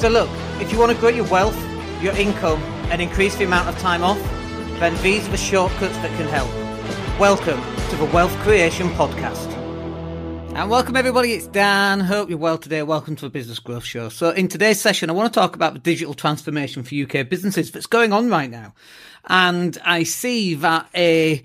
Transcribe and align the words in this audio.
So 0.00 0.08
look, 0.08 0.30
if 0.62 0.72
you 0.72 0.78
want 0.78 0.92
to 0.92 0.96
grow 0.96 1.10
your 1.10 1.26
wealth, 1.26 1.54
your 2.00 2.16
income, 2.16 2.62
and 2.90 3.02
increase 3.02 3.36
the 3.36 3.44
amount 3.44 3.68
of 3.68 3.78
time 3.80 4.02
off, 4.02 4.18
then 4.80 4.96
these 5.02 5.28
are 5.28 5.30
the 5.30 5.36
shortcuts 5.36 5.94
that 5.98 6.10
can 6.16 6.26
help. 6.26 6.48
Welcome 7.20 7.60
to 7.90 7.96
the 7.96 8.06
Wealth 8.06 8.34
Creation 8.38 8.88
Podcast. 8.92 9.46
And 10.54 10.70
welcome 10.70 10.96
everybody, 10.96 11.34
it's 11.34 11.48
Dan. 11.48 12.00
Hope 12.00 12.30
you're 12.30 12.38
well 12.38 12.56
today. 12.56 12.82
Welcome 12.82 13.14
to 13.16 13.26
the 13.26 13.28
Business 13.28 13.58
Growth 13.58 13.84
Show. 13.84 14.08
So 14.08 14.30
in 14.30 14.48
today's 14.48 14.80
session, 14.80 15.10
I 15.10 15.12
want 15.12 15.30
to 15.34 15.38
talk 15.38 15.54
about 15.54 15.74
the 15.74 15.80
digital 15.80 16.14
transformation 16.14 16.82
for 16.82 16.94
UK 16.94 17.28
businesses 17.28 17.70
that's 17.70 17.84
going 17.84 18.14
on 18.14 18.30
right 18.30 18.50
now. 18.50 18.72
And 19.26 19.76
I 19.84 20.04
see 20.04 20.54
that 20.54 20.88
a 20.94 21.44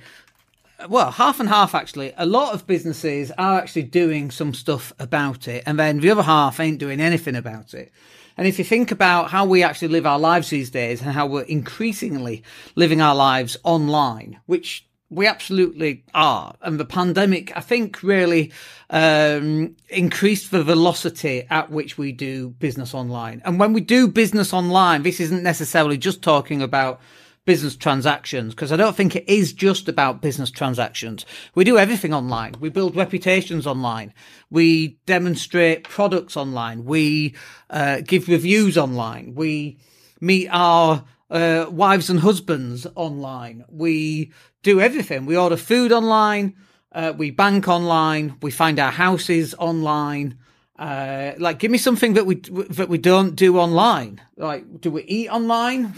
well, 0.88 1.12
half 1.12 1.42
and 1.42 1.50
half 1.50 1.76
actually. 1.76 2.14
A 2.16 2.26
lot 2.26 2.54
of 2.54 2.66
businesses 2.66 3.32
are 3.38 3.60
actually 3.60 3.84
doing 3.84 4.32
some 4.32 4.54
stuff 4.54 4.94
about 4.98 5.50
it, 5.50 5.64
and 5.66 5.78
then 5.78 6.00
the 6.00 6.10
other 6.10 6.24
half 6.24 6.62
ain't 6.62 6.80
doing 6.80 7.02
anything 7.02 7.36
about 7.36 7.74
it. 7.74 7.92
And 8.38 8.48
if 8.48 8.60
you 8.60 8.66
think 8.66 8.92
about 8.92 9.32
how 9.32 9.46
we 9.46 9.64
actually 9.64 9.88
live 9.90 10.06
our 10.06 10.20
lives 10.20 10.50
these 10.50 10.70
days 10.70 11.02
and 11.02 11.12
how 11.12 11.26
we're 11.26 11.44
increasingly 11.44 12.44
living 12.76 13.02
our 13.02 13.16
lives 13.16 13.58
online, 13.64 14.40
which 14.46 14.86
we 15.10 15.28
absolutely 15.28 16.04
are. 16.14 16.56
And 16.62 16.80
the 16.80 16.86
pandemic, 16.86 17.56
I 17.56 17.62
think, 17.62 18.02
really 18.02 18.52
um, 18.90 19.76
increased 19.90 20.52
the 20.52 20.64
velocity 20.64 21.46
at 21.50 21.70
which 21.70 21.98
we 21.98 22.12
do 22.12 22.50
business 22.50 22.94
online. 22.94 23.42
And 23.46 23.60
when 23.60 23.72
we 23.72 23.82
do 23.82 24.08
business 24.08 24.52
online, 24.52 25.04
this 25.04 25.20
isn't 25.20 25.44
necessarily 25.44 25.98
just 25.98 26.22
talking 26.22 26.62
about 26.62 27.00
business 27.46 27.76
transactions 27.76 28.54
because 28.54 28.72
I 28.72 28.76
don't 28.76 28.96
think 28.96 29.16
it 29.16 29.30
is 29.30 29.54
just 29.54 29.88
about 29.88 30.22
business 30.22 30.50
transactions. 30.50 31.26
We 31.54 31.64
do 31.64 31.78
everything 31.78 32.14
online. 32.14 32.56
We 32.60 32.70
build 32.70 32.96
reputations 32.96 33.68
online. 33.68 34.14
We 34.50 35.00
demonstrate 35.06 35.84
products 35.84 36.36
online. 36.36 36.86
We 36.86 37.36
uh, 37.70 38.02
give 38.02 38.28
reviews 38.28 38.78
online. 38.78 39.36
We 39.36 39.78
meet 40.20 40.50
our 40.50 41.06
uh, 41.30 41.68
wives 41.70 42.10
and 42.10 42.20
husbands 42.20 42.88
online. 42.96 43.64
We 43.70 44.32
do 44.64 44.82
everything. 44.82 45.26
We 45.26 45.38
order 45.38 45.58
food 45.58 45.92
online. 45.92 46.56
Uh, 46.92 47.14
we 47.16 47.30
bank 47.30 47.68
online. 47.68 48.38
We 48.42 48.52
find 48.52 48.80
our 48.80 48.92
houses 48.92 49.54
online. 49.60 50.38
Uh, 50.78 51.34
like, 51.38 51.60
give 51.60 51.72
me 51.72 51.78
something 51.78 52.14
that 52.14 52.26
we 52.26 52.36
that 52.36 52.90
we 52.90 52.98
don't 52.98 53.36
do 53.36 53.58
online. 53.58 54.22
Like, 54.36 54.82
do 54.82 54.92
we 54.92 55.04
eat 55.04 55.30
online? 55.30 55.94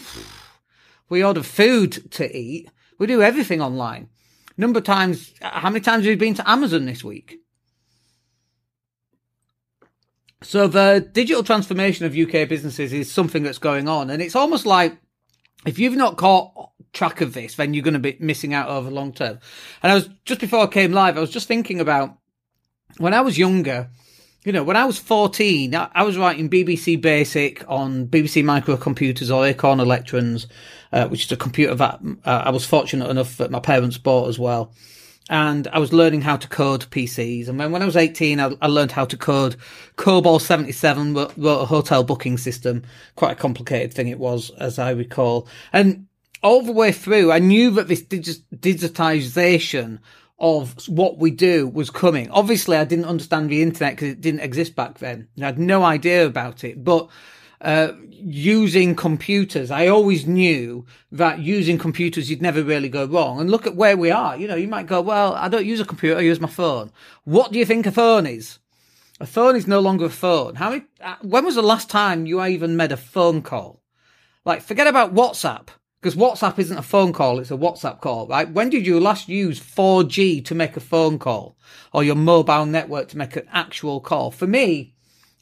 We 1.10 1.24
order 1.24 1.44
food 1.44 2.12
to 2.12 2.36
eat. 2.36 2.70
We 3.00 3.08
do 3.08 3.22
everything 3.22 3.62
online. 3.62 4.10
Number 4.58 4.80
of 4.80 4.86
times, 4.86 5.34
how 5.42 5.70
many 5.70 5.82
times 5.82 6.04
have 6.04 6.12
you 6.12 6.18
been 6.18 6.34
to 6.36 6.50
Amazon 6.50 6.86
this 6.86 7.04
week? 7.04 7.40
So 10.42 10.68
the 10.68 11.08
digital 11.12 11.44
transformation 11.44 12.06
of 12.06 12.16
UK 12.18 12.48
businesses 12.48 12.94
is 12.94 13.12
something 13.12 13.44
that's 13.44 13.58
going 13.58 13.88
on, 13.88 14.10
and 14.10 14.22
it's 14.22 14.36
almost 14.36 14.66
like 14.66 14.98
if 15.66 15.80
you've 15.80 15.96
not 15.96 16.18
caught 16.18 16.72
track 16.94 17.22
of 17.22 17.34
this, 17.34 17.56
then 17.56 17.74
you're 17.74 17.84
going 17.84 17.94
to 17.94 18.00
be 18.00 18.18
missing 18.20 18.54
out 18.54 18.70
over 18.70 18.90
long 18.90 19.14
term. 19.14 19.40
And 19.82 19.92
I 19.92 19.96
was 19.96 20.10
just 20.26 20.40
before 20.40 20.62
I 20.62 20.68
came 20.68 20.92
live, 20.92 21.18
I 21.18 21.22
was 21.22 21.32
just 21.32 21.48
thinking 21.48 21.80
about 21.80 22.18
when 22.98 23.14
I 23.14 23.22
was 23.22 23.38
younger. 23.38 23.90
You 24.48 24.54
know, 24.54 24.64
when 24.64 24.78
I 24.78 24.86
was 24.86 24.98
14, 24.98 25.76
I, 25.76 26.04
was 26.04 26.18
writing 26.18 26.50
BBC 26.50 27.02
Basic 27.02 27.70
on 27.70 28.08
BBC 28.08 28.46
microcomputers 28.46 29.30
or 29.30 29.46
Acorn 29.46 29.82
Electrons, 29.82 30.48
uh, 30.94 31.10
which 31.10 31.26
is 31.26 31.32
a 31.34 31.36
computer 31.36 31.76
that 31.76 32.00
uh, 32.24 32.44
I 32.46 32.52
was 32.52 32.66
fortunate 32.66 33.10
enough 33.10 33.36
that 33.40 33.52
my 33.52 33.60
parents 33.60 33.98
bought 33.98 34.30
as 34.30 34.40
well. 34.40 34.72
And 35.30 35.68
I 35.68 35.80
was 35.80 35.92
learning 35.92 36.22
how 36.22 36.38
to 36.38 36.48
code 36.48 36.86
PCs. 36.92 37.50
And 37.50 37.60
when, 37.60 37.74
when 37.74 37.82
I 37.82 37.86
was 37.86 37.98
18, 37.98 38.40
I, 38.40 38.52
I 38.62 38.68
learned 38.68 38.94
how 38.94 39.04
to 39.04 39.18
code 39.18 39.58
COBOL 39.98 40.40
77, 40.40 41.14
wrote 41.14 41.36
a 41.36 41.66
hotel 41.66 42.06
booking 42.06 42.38
system. 42.38 42.84
Quite 43.18 43.34
a 43.34 43.36
complicated 43.36 43.94
thing 43.94 44.08
it 44.08 44.18
was, 44.18 44.50
as 44.52 44.80
I 44.80 44.92
recall. 44.92 45.50
And 45.74 46.08
all 46.42 46.62
the 46.62 46.72
way 46.72 46.94
through, 46.94 47.34
I 47.34 47.40
knew 47.40 47.70
that 47.72 47.90
this 47.90 48.02
digitization 48.02 50.00
of 50.40 50.88
what 50.88 51.18
we 51.18 51.32
do 51.32 51.68
was 51.68 51.90
coming. 51.90 52.30
Obviously, 52.30 52.78
I 52.78 52.86
didn't 52.86 53.06
understand 53.06 53.50
the 53.50 53.62
internet 53.62 53.96
because 53.96 54.10
it 54.10 54.22
didn't 54.22 54.42
exist 54.42 54.76
back 54.76 55.00
then. 55.00 55.28
I 55.42 55.46
had 55.46 55.60
no 55.60 55.84
idea 55.84 56.26
about 56.26 56.64
it, 56.64 56.84
but 56.84 57.10
uh, 57.62 57.94
using 58.12 58.96
computers, 58.96 59.72
I 59.72 59.88
always 59.88 60.28
knew 60.28 60.86
that 61.12 61.40
using 61.40 61.80
computers, 61.80 62.30
you'd 62.30 62.42
never 62.42 62.64
really 62.64 62.90
go 62.90 63.06
wrong. 63.06 63.40
And 63.40 63.50
look 63.50 63.66
at 63.66 63.76
where 63.76 63.98
we 63.98 64.12
are. 64.12 64.38
You 64.38 64.48
know, 64.48 64.56
you 64.56 64.68
might 64.68 64.86
go, 64.86 65.02
well, 65.02 65.34
I 65.34 65.48
don't 65.48 65.66
use 65.66 65.80
a 65.80 65.86
computer, 65.86 66.18
I 66.18 66.22
use 66.22 66.40
my 66.40 66.50
phone. 66.50 66.92
What 67.24 67.52
do 67.52 67.58
you 67.58 67.66
think 67.66 67.88
a 67.88 67.92
phone 67.92 68.28
is? 68.28 68.60
A 69.20 69.26
phone 69.26 69.56
is 69.56 69.66
no 69.66 69.80
longer 69.80 70.06
a 70.06 70.10
phone. 70.12 70.54
How 70.56 70.70
many, 70.70 70.84
uh, 71.02 71.16
when 71.24 71.46
was 71.46 71.56
the 71.56 71.64
last 71.64 71.90
time 71.90 72.28
you 72.28 72.44
even 72.44 72.78
made 72.78 72.92
a 72.92 72.98
phone 72.98 73.42
call? 73.42 73.82
Like, 74.46 74.62
forget 74.62 74.86
about 74.86 75.16
WhatsApp. 75.16 75.70
Because 76.08 76.22
WhatsApp 76.22 76.58
isn't 76.58 76.78
a 76.78 76.84
phone 76.84 77.12
call, 77.12 77.38
it's 77.38 77.52
a 77.52 77.58
WhatsApp 77.58 78.00
call, 78.00 78.28
right? 78.28 78.50
When 78.50 78.70
did 78.70 78.88
you 78.88 78.98
last 78.98 79.28
use 79.28 79.60
4G 79.60 80.46
to 80.46 80.56
make 80.56 80.78
a 80.78 80.80
phone 80.80 81.20
call 81.20 81.58
or 81.92 82.02
your 82.02 82.16
mobile 82.16 82.66
network 82.66 83.10
to 83.10 83.18
make 83.18 83.36
an 83.36 83.46
actual 83.52 84.00
call? 84.00 84.32
For 84.32 84.48
me, 84.48 84.96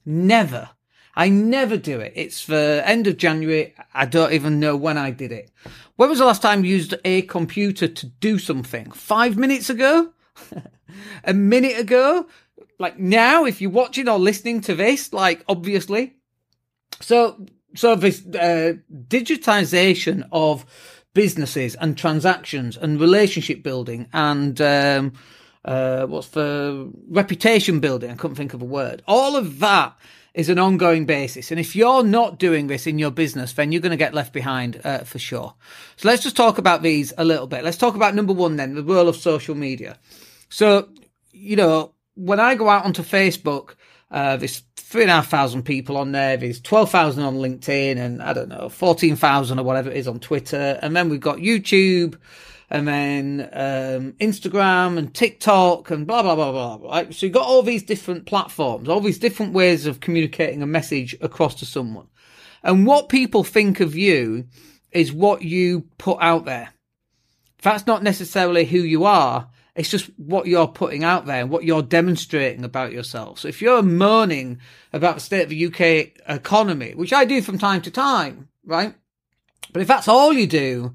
never. 0.07 0.71
I 1.15 1.29
never 1.29 1.77
do 1.77 1.99
it. 1.99 2.13
It's 2.15 2.47
the 2.47 2.81
end 2.83 3.05
of 3.05 3.17
January. 3.17 3.75
I 3.93 4.07
don't 4.07 4.33
even 4.33 4.59
know 4.59 4.75
when 4.75 4.97
I 4.97 5.11
did 5.11 5.31
it. 5.31 5.51
When 5.97 6.09
was 6.09 6.17
the 6.17 6.25
last 6.25 6.41
time 6.41 6.65
you 6.65 6.71
used 6.71 6.95
a 7.05 7.21
computer 7.21 7.87
to 7.87 8.05
do 8.07 8.39
something? 8.39 8.89
Five 8.89 9.37
minutes 9.37 9.69
ago? 9.69 10.13
a 11.23 11.33
minute 11.35 11.77
ago? 11.77 12.25
Like 12.79 12.97
now, 12.97 13.45
if 13.45 13.61
you're 13.61 13.69
watching 13.69 14.09
or 14.09 14.17
listening 14.17 14.61
to 14.61 14.73
this, 14.73 15.13
like 15.13 15.45
obviously. 15.47 16.15
So 17.01 17.45
so 17.75 17.95
this 17.95 18.25
uh, 18.27 18.73
digitization 19.07 20.27
of 20.31 20.65
businesses 21.13 21.75
and 21.75 21.97
transactions 21.97 22.77
and 22.77 22.99
relationship 22.99 23.63
building 23.63 24.07
and 24.13 24.59
um, 24.61 25.13
uh, 25.63 26.05
what's 26.05 26.29
the 26.29 26.91
reputation 27.09 27.79
building? 27.79 28.11
I 28.11 28.15
couldn't 28.15 28.35
think 28.35 28.53
of 28.53 28.61
a 28.61 28.65
word. 28.65 29.01
All 29.07 29.35
of 29.35 29.59
that 29.59 29.97
is 30.35 30.49
an 30.49 30.59
ongoing 30.59 31.05
basis. 31.05 31.49
And 31.49 31.59
if 31.59 31.75
you're 31.75 32.03
not 32.03 32.37
doing 32.37 32.67
this 32.67 32.85
in 32.85 32.99
your 32.99 33.09
business, 33.09 33.53
then 33.53 33.71
you're 33.71 33.81
going 33.81 33.91
to 33.91 33.97
get 33.97 34.13
left 34.13 34.33
behind 34.33 34.79
uh, 34.83 34.99
for 34.99 35.17
sure. 35.17 35.55
So 35.95 36.07
let's 36.07 36.23
just 36.23 36.35
talk 36.35 36.57
about 36.57 36.83
these 36.83 37.13
a 37.17 37.23
little 37.23 37.47
bit. 37.47 37.63
Let's 37.63 37.77
talk 37.77 37.95
about 37.95 38.13
number 38.13 38.33
one 38.33 38.57
then, 38.57 38.75
the 38.75 38.83
role 38.83 39.07
of 39.07 39.15
social 39.15 39.55
media. 39.55 39.97
So, 40.49 40.89
you 41.31 41.55
know, 41.55 41.94
when 42.15 42.39
I 42.39 42.55
go 42.55 42.69
out 42.69 42.85
onto 42.85 43.03
Facebook, 43.03 43.75
uh, 44.11 44.37
there's 44.37 44.63
three 44.75 45.01
and 45.01 45.11
a 45.11 45.15
half 45.15 45.27
thousand 45.29 45.63
people 45.63 45.97
on 45.97 46.11
there. 46.11 46.37
There's 46.37 46.61
12,000 46.61 47.23
on 47.23 47.35
LinkedIn 47.35 47.97
and 47.97 48.21
I 48.21 48.33
don't 48.33 48.49
know, 48.49 48.69
14,000 48.69 49.59
or 49.59 49.63
whatever 49.63 49.89
it 49.89 49.97
is 49.97 50.07
on 50.07 50.19
Twitter. 50.19 50.79
And 50.81 50.95
then 50.95 51.09
we've 51.09 51.19
got 51.19 51.37
YouTube 51.37 52.17
and 52.69 52.87
then 52.87 53.41
um, 53.53 54.13
Instagram 54.13 54.97
and 54.97 55.13
TikTok 55.13 55.91
and 55.91 56.07
blah, 56.07 56.23
blah, 56.23 56.35
blah, 56.35 56.51
blah, 56.51 56.89
right? 56.89 57.13
So 57.13 57.25
you've 57.25 57.33
got 57.33 57.45
all 57.45 57.61
these 57.61 57.83
different 57.83 58.25
platforms, 58.25 58.89
all 58.89 59.01
these 59.01 59.19
different 59.19 59.53
ways 59.53 59.85
of 59.85 59.99
communicating 59.99 60.61
a 60.61 60.67
message 60.67 61.15
across 61.21 61.55
to 61.55 61.65
someone. 61.65 62.07
And 62.63 62.87
what 62.87 63.09
people 63.09 63.43
think 63.43 63.79
of 63.79 63.95
you 63.95 64.47
is 64.91 65.11
what 65.13 65.43
you 65.43 65.81
put 65.97 66.17
out 66.21 66.45
there. 66.45 66.73
That's 67.61 67.85
not 67.85 68.03
necessarily 68.03 68.65
who 68.65 68.79
you 68.79 69.05
are. 69.05 69.49
It's 69.75 69.89
just 69.89 70.05
what 70.17 70.47
you're 70.47 70.67
putting 70.67 71.03
out 71.03 71.25
there 71.25 71.41
and 71.41 71.49
what 71.49 71.65
you're 71.65 71.81
demonstrating 71.81 72.63
about 72.63 72.93
yourself. 72.93 73.39
So 73.39 73.49
if 73.49 73.61
you're 73.61 73.81
moaning 73.81 74.59
about 74.93 75.15
the 75.15 75.21
state 75.21 75.43
of 75.43 75.49
the 75.49 75.65
UK 75.65 76.29
economy, 76.29 76.93
which 76.95 77.11
I 77.11 77.25
do 77.25 77.41
from 77.41 77.57
time 77.57 77.81
to 77.81 77.91
time, 77.91 78.47
right? 78.65 78.95
But 79.73 79.81
if 79.81 79.87
that's 79.87 80.07
all 80.07 80.31
you 80.31 80.47
do, 80.47 80.93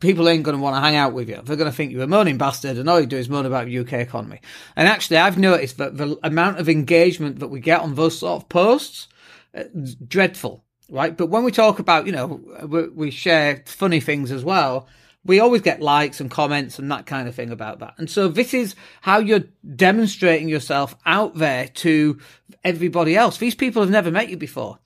people 0.00 0.28
ain't 0.28 0.42
going 0.42 0.56
to 0.56 0.62
want 0.62 0.76
to 0.76 0.80
hang 0.80 0.96
out 0.96 1.14
with 1.14 1.30
you. 1.30 1.40
They're 1.42 1.56
going 1.56 1.70
to 1.70 1.74
think 1.74 1.92
you're 1.92 2.02
a 2.02 2.06
moaning 2.06 2.36
bastard 2.36 2.76
and 2.76 2.90
all 2.90 3.00
you 3.00 3.06
do 3.06 3.16
is 3.16 3.30
moan 3.30 3.46
about 3.46 3.66
the 3.66 3.78
UK 3.78 3.94
economy. 3.94 4.42
And 4.76 4.86
actually, 4.86 5.16
I've 5.16 5.38
noticed 5.38 5.78
that 5.78 5.96
the 5.96 6.18
amount 6.22 6.58
of 6.58 6.68
engagement 6.68 7.38
that 7.38 7.48
we 7.48 7.60
get 7.60 7.80
on 7.80 7.94
those 7.94 8.18
sort 8.18 8.42
of 8.42 8.50
posts, 8.50 9.08
uh, 9.54 9.64
dreadful, 10.06 10.62
right? 10.90 11.16
But 11.16 11.30
when 11.30 11.42
we 11.42 11.52
talk 11.52 11.78
about, 11.78 12.04
you 12.04 12.12
know, 12.12 12.90
we 12.94 13.10
share 13.10 13.62
funny 13.64 14.00
things 14.00 14.30
as 14.30 14.44
well 14.44 14.88
we 15.24 15.40
always 15.40 15.62
get 15.62 15.80
likes 15.80 16.20
and 16.20 16.30
comments 16.30 16.78
and 16.78 16.90
that 16.90 17.06
kind 17.06 17.28
of 17.28 17.34
thing 17.34 17.50
about 17.50 17.78
that. 17.78 17.94
And 17.98 18.10
so 18.10 18.28
this 18.28 18.52
is 18.52 18.74
how 19.00 19.18
you're 19.18 19.44
demonstrating 19.74 20.48
yourself 20.48 20.94
out 21.06 21.36
there 21.36 21.68
to 21.68 22.18
everybody 22.62 23.16
else. 23.16 23.38
These 23.38 23.54
people 23.54 23.82
have 23.82 23.90
never 23.90 24.10
met 24.10 24.28
you 24.28 24.36
before. 24.36 24.78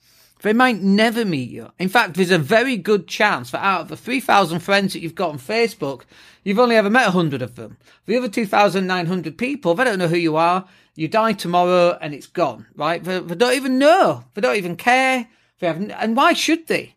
They 0.42 0.52
might 0.52 0.80
never 0.80 1.24
meet 1.24 1.50
you. 1.50 1.72
In 1.80 1.88
fact, 1.88 2.14
there's 2.14 2.30
a 2.30 2.38
very 2.38 2.76
good 2.76 3.08
chance 3.08 3.50
that 3.50 3.64
out 3.64 3.82
of 3.82 3.88
the 3.88 3.96
3,000 3.96 4.60
friends 4.60 4.92
that 4.92 5.00
you've 5.00 5.16
got 5.16 5.30
on 5.30 5.38
Facebook, 5.38 6.02
you've 6.44 6.60
only 6.60 6.76
ever 6.76 6.88
met 6.88 7.06
100 7.06 7.42
of 7.42 7.56
them. 7.56 7.76
The 8.06 8.16
other 8.16 8.28
2,900 8.28 9.36
people, 9.36 9.74
they 9.74 9.84
don't 9.84 9.98
know 9.98 10.06
who 10.06 10.16
you 10.16 10.36
are. 10.36 10.64
You 10.94 11.08
die 11.08 11.32
tomorrow 11.32 11.98
and 12.00 12.14
it's 12.14 12.26
gone, 12.26 12.66
right? 12.76 13.02
They, 13.02 13.18
they 13.18 13.34
don't 13.34 13.54
even 13.54 13.78
know. 13.78 14.24
They 14.34 14.40
don't 14.40 14.56
even 14.56 14.76
care. 14.76 15.28
They 15.58 15.66
have, 15.66 15.90
and 15.90 16.16
why 16.16 16.34
should 16.34 16.68
they? 16.68 16.94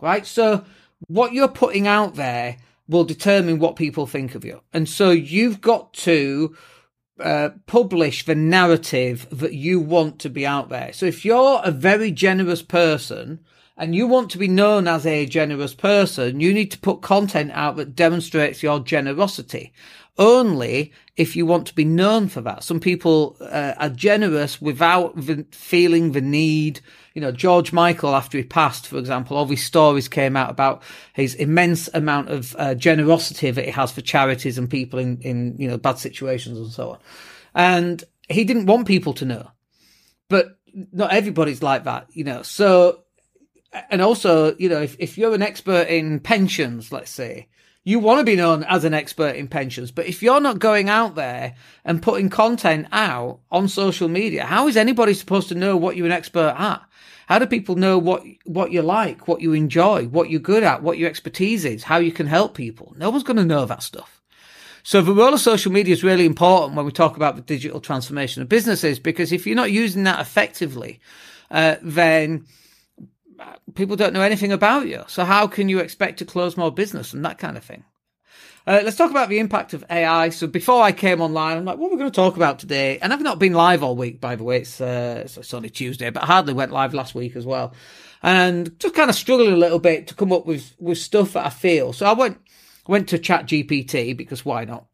Right? 0.00 0.26
So 0.26 0.64
what 1.06 1.32
you're 1.32 1.48
putting 1.48 1.86
out 1.86 2.16
there 2.16 2.56
will 2.90 3.04
determine 3.04 3.58
what 3.58 3.76
people 3.76 4.06
think 4.06 4.34
of 4.34 4.44
you. 4.44 4.60
And 4.72 4.88
so 4.88 5.10
you've 5.10 5.60
got 5.60 5.94
to 5.94 6.56
uh, 7.20 7.50
publish 7.66 8.24
the 8.24 8.34
narrative 8.34 9.26
that 9.30 9.54
you 9.54 9.78
want 9.78 10.18
to 10.20 10.30
be 10.30 10.46
out 10.46 10.68
there. 10.68 10.92
So 10.92 11.06
if 11.06 11.24
you're 11.24 11.60
a 11.62 11.70
very 11.70 12.10
generous 12.10 12.62
person 12.62 13.40
and 13.76 13.94
you 13.94 14.06
want 14.06 14.30
to 14.30 14.38
be 14.38 14.48
known 14.48 14.88
as 14.88 15.06
a 15.06 15.26
generous 15.26 15.74
person, 15.74 16.40
you 16.40 16.52
need 16.52 16.70
to 16.72 16.78
put 16.78 17.02
content 17.02 17.50
out 17.54 17.76
that 17.76 17.94
demonstrates 17.94 18.62
your 18.62 18.80
generosity. 18.80 19.72
Only 20.20 20.92
if 21.16 21.34
you 21.34 21.46
want 21.46 21.66
to 21.66 21.74
be 21.74 21.84
known 21.84 22.28
for 22.28 22.42
that. 22.42 22.62
Some 22.62 22.78
people 22.78 23.38
uh, 23.40 23.72
are 23.78 23.88
generous 23.88 24.60
without 24.60 25.16
the, 25.16 25.46
feeling 25.50 26.12
the 26.12 26.20
need. 26.20 26.82
You 27.14 27.22
know, 27.22 27.32
George 27.32 27.72
Michael, 27.72 28.14
after 28.14 28.36
he 28.36 28.44
passed, 28.44 28.86
for 28.86 28.98
example, 28.98 29.36
all 29.36 29.46
these 29.46 29.64
stories 29.64 30.08
came 30.08 30.36
out 30.36 30.50
about 30.50 30.82
his 31.14 31.34
immense 31.34 31.88
amount 31.94 32.28
of 32.28 32.54
uh, 32.58 32.74
generosity 32.74 33.50
that 33.50 33.64
he 33.64 33.70
has 33.70 33.92
for 33.92 34.02
charities 34.02 34.58
and 34.58 34.68
people 34.68 34.98
in, 34.98 35.18
in, 35.22 35.56
you 35.58 35.66
know, 35.66 35.78
bad 35.78 35.98
situations 35.98 36.58
and 36.58 36.70
so 36.70 36.90
on. 36.90 36.98
And 37.54 38.04
he 38.28 38.44
didn't 38.44 38.66
want 38.66 38.86
people 38.86 39.14
to 39.14 39.24
know. 39.24 39.50
But 40.28 40.58
not 40.92 41.14
everybody's 41.14 41.62
like 41.62 41.84
that, 41.84 42.08
you 42.10 42.24
know. 42.24 42.42
So 42.42 43.04
and 43.90 44.02
also, 44.02 44.54
you 44.56 44.68
know, 44.68 44.82
if, 44.82 44.96
if 44.98 45.16
you're 45.16 45.34
an 45.34 45.42
expert 45.42 45.88
in 45.88 46.20
pensions, 46.20 46.92
let's 46.92 47.10
say, 47.10 47.48
you 47.82 47.98
want 47.98 48.20
to 48.20 48.24
be 48.24 48.36
known 48.36 48.64
as 48.64 48.84
an 48.84 48.94
expert 48.94 49.36
in 49.36 49.48
pensions. 49.48 49.90
But 49.90 50.06
if 50.06 50.22
you're 50.22 50.40
not 50.40 50.58
going 50.58 50.88
out 50.88 51.14
there 51.14 51.54
and 51.84 52.02
putting 52.02 52.28
content 52.28 52.86
out 52.92 53.40
on 53.50 53.68
social 53.68 54.08
media, 54.08 54.44
how 54.44 54.68
is 54.68 54.76
anybody 54.76 55.14
supposed 55.14 55.48
to 55.48 55.54
know 55.54 55.76
what 55.76 55.96
you're 55.96 56.06
an 56.06 56.12
expert 56.12 56.54
at? 56.58 56.82
How 57.26 57.38
do 57.38 57.46
people 57.46 57.76
know 57.76 57.96
what, 57.96 58.24
what 58.44 58.72
you 58.72 58.82
like, 58.82 59.28
what 59.28 59.40
you 59.40 59.52
enjoy, 59.52 60.06
what 60.08 60.30
you're 60.30 60.40
good 60.40 60.64
at, 60.64 60.82
what 60.82 60.98
your 60.98 61.08
expertise 61.08 61.64
is, 61.64 61.84
how 61.84 61.98
you 61.98 62.12
can 62.12 62.26
help 62.26 62.54
people? 62.54 62.92
No 62.96 63.08
one's 63.08 63.22
going 63.22 63.36
to 63.36 63.44
know 63.44 63.66
that 63.66 63.82
stuff. 63.82 64.20
So 64.82 65.00
the 65.00 65.14
role 65.14 65.32
of 65.34 65.40
social 65.40 65.70
media 65.70 65.92
is 65.92 66.02
really 66.02 66.26
important 66.26 66.74
when 66.74 66.86
we 66.86 66.92
talk 66.92 67.16
about 67.16 67.36
the 67.36 67.42
digital 67.42 67.80
transformation 67.80 68.42
of 68.42 68.48
businesses, 68.48 68.98
because 68.98 69.30
if 69.30 69.46
you're 69.46 69.54
not 69.54 69.70
using 69.70 70.04
that 70.04 70.20
effectively, 70.20 71.00
uh, 71.50 71.76
then 71.82 72.46
people 73.74 73.96
don't 73.96 74.12
know 74.12 74.22
anything 74.22 74.52
about 74.52 74.86
you. 74.86 75.04
So 75.06 75.24
how 75.24 75.46
can 75.46 75.68
you 75.68 75.78
expect 75.78 76.18
to 76.18 76.24
close 76.24 76.56
more 76.56 76.72
business 76.72 77.12
and 77.12 77.24
that 77.24 77.38
kind 77.38 77.56
of 77.56 77.64
thing? 77.64 77.84
Uh, 78.66 78.80
let's 78.84 78.96
talk 78.96 79.10
about 79.10 79.28
the 79.28 79.38
impact 79.38 79.72
of 79.72 79.84
AI. 79.90 80.28
So 80.28 80.46
before 80.46 80.82
I 80.82 80.92
came 80.92 81.20
online, 81.20 81.56
I'm 81.56 81.64
like, 81.64 81.78
what 81.78 81.88
are 81.88 81.92
we 81.92 81.98
going 81.98 82.10
to 82.10 82.14
talk 82.14 82.36
about 82.36 82.58
today? 82.58 82.98
And 82.98 83.12
I've 83.12 83.22
not 83.22 83.38
been 83.38 83.54
live 83.54 83.82
all 83.82 83.96
week, 83.96 84.20
by 84.20 84.36
the 84.36 84.44
way. 84.44 84.58
It's, 84.58 84.80
uh, 84.80 85.22
it's 85.24 85.54
only 85.54 85.70
Tuesday, 85.70 86.10
but 86.10 86.22
I 86.22 86.26
hardly 86.26 86.52
went 86.52 86.70
live 86.70 86.92
last 86.92 87.14
week 87.14 87.36
as 87.36 87.46
well. 87.46 87.72
And 88.22 88.78
just 88.78 88.94
kind 88.94 89.08
of 89.08 89.16
struggling 89.16 89.54
a 89.54 89.56
little 89.56 89.78
bit 89.78 90.08
to 90.08 90.14
come 90.14 90.32
up 90.32 90.44
with, 90.44 90.74
with 90.78 90.98
stuff 90.98 91.32
that 91.32 91.46
I 91.46 91.50
feel. 91.50 91.94
So 91.94 92.04
I 92.04 92.12
went, 92.12 92.38
went 92.86 93.08
to 93.08 93.18
chat 93.18 93.46
GPT 93.46 94.14
because 94.16 94.44
why 94.44 94.64
not? 94.64 94.86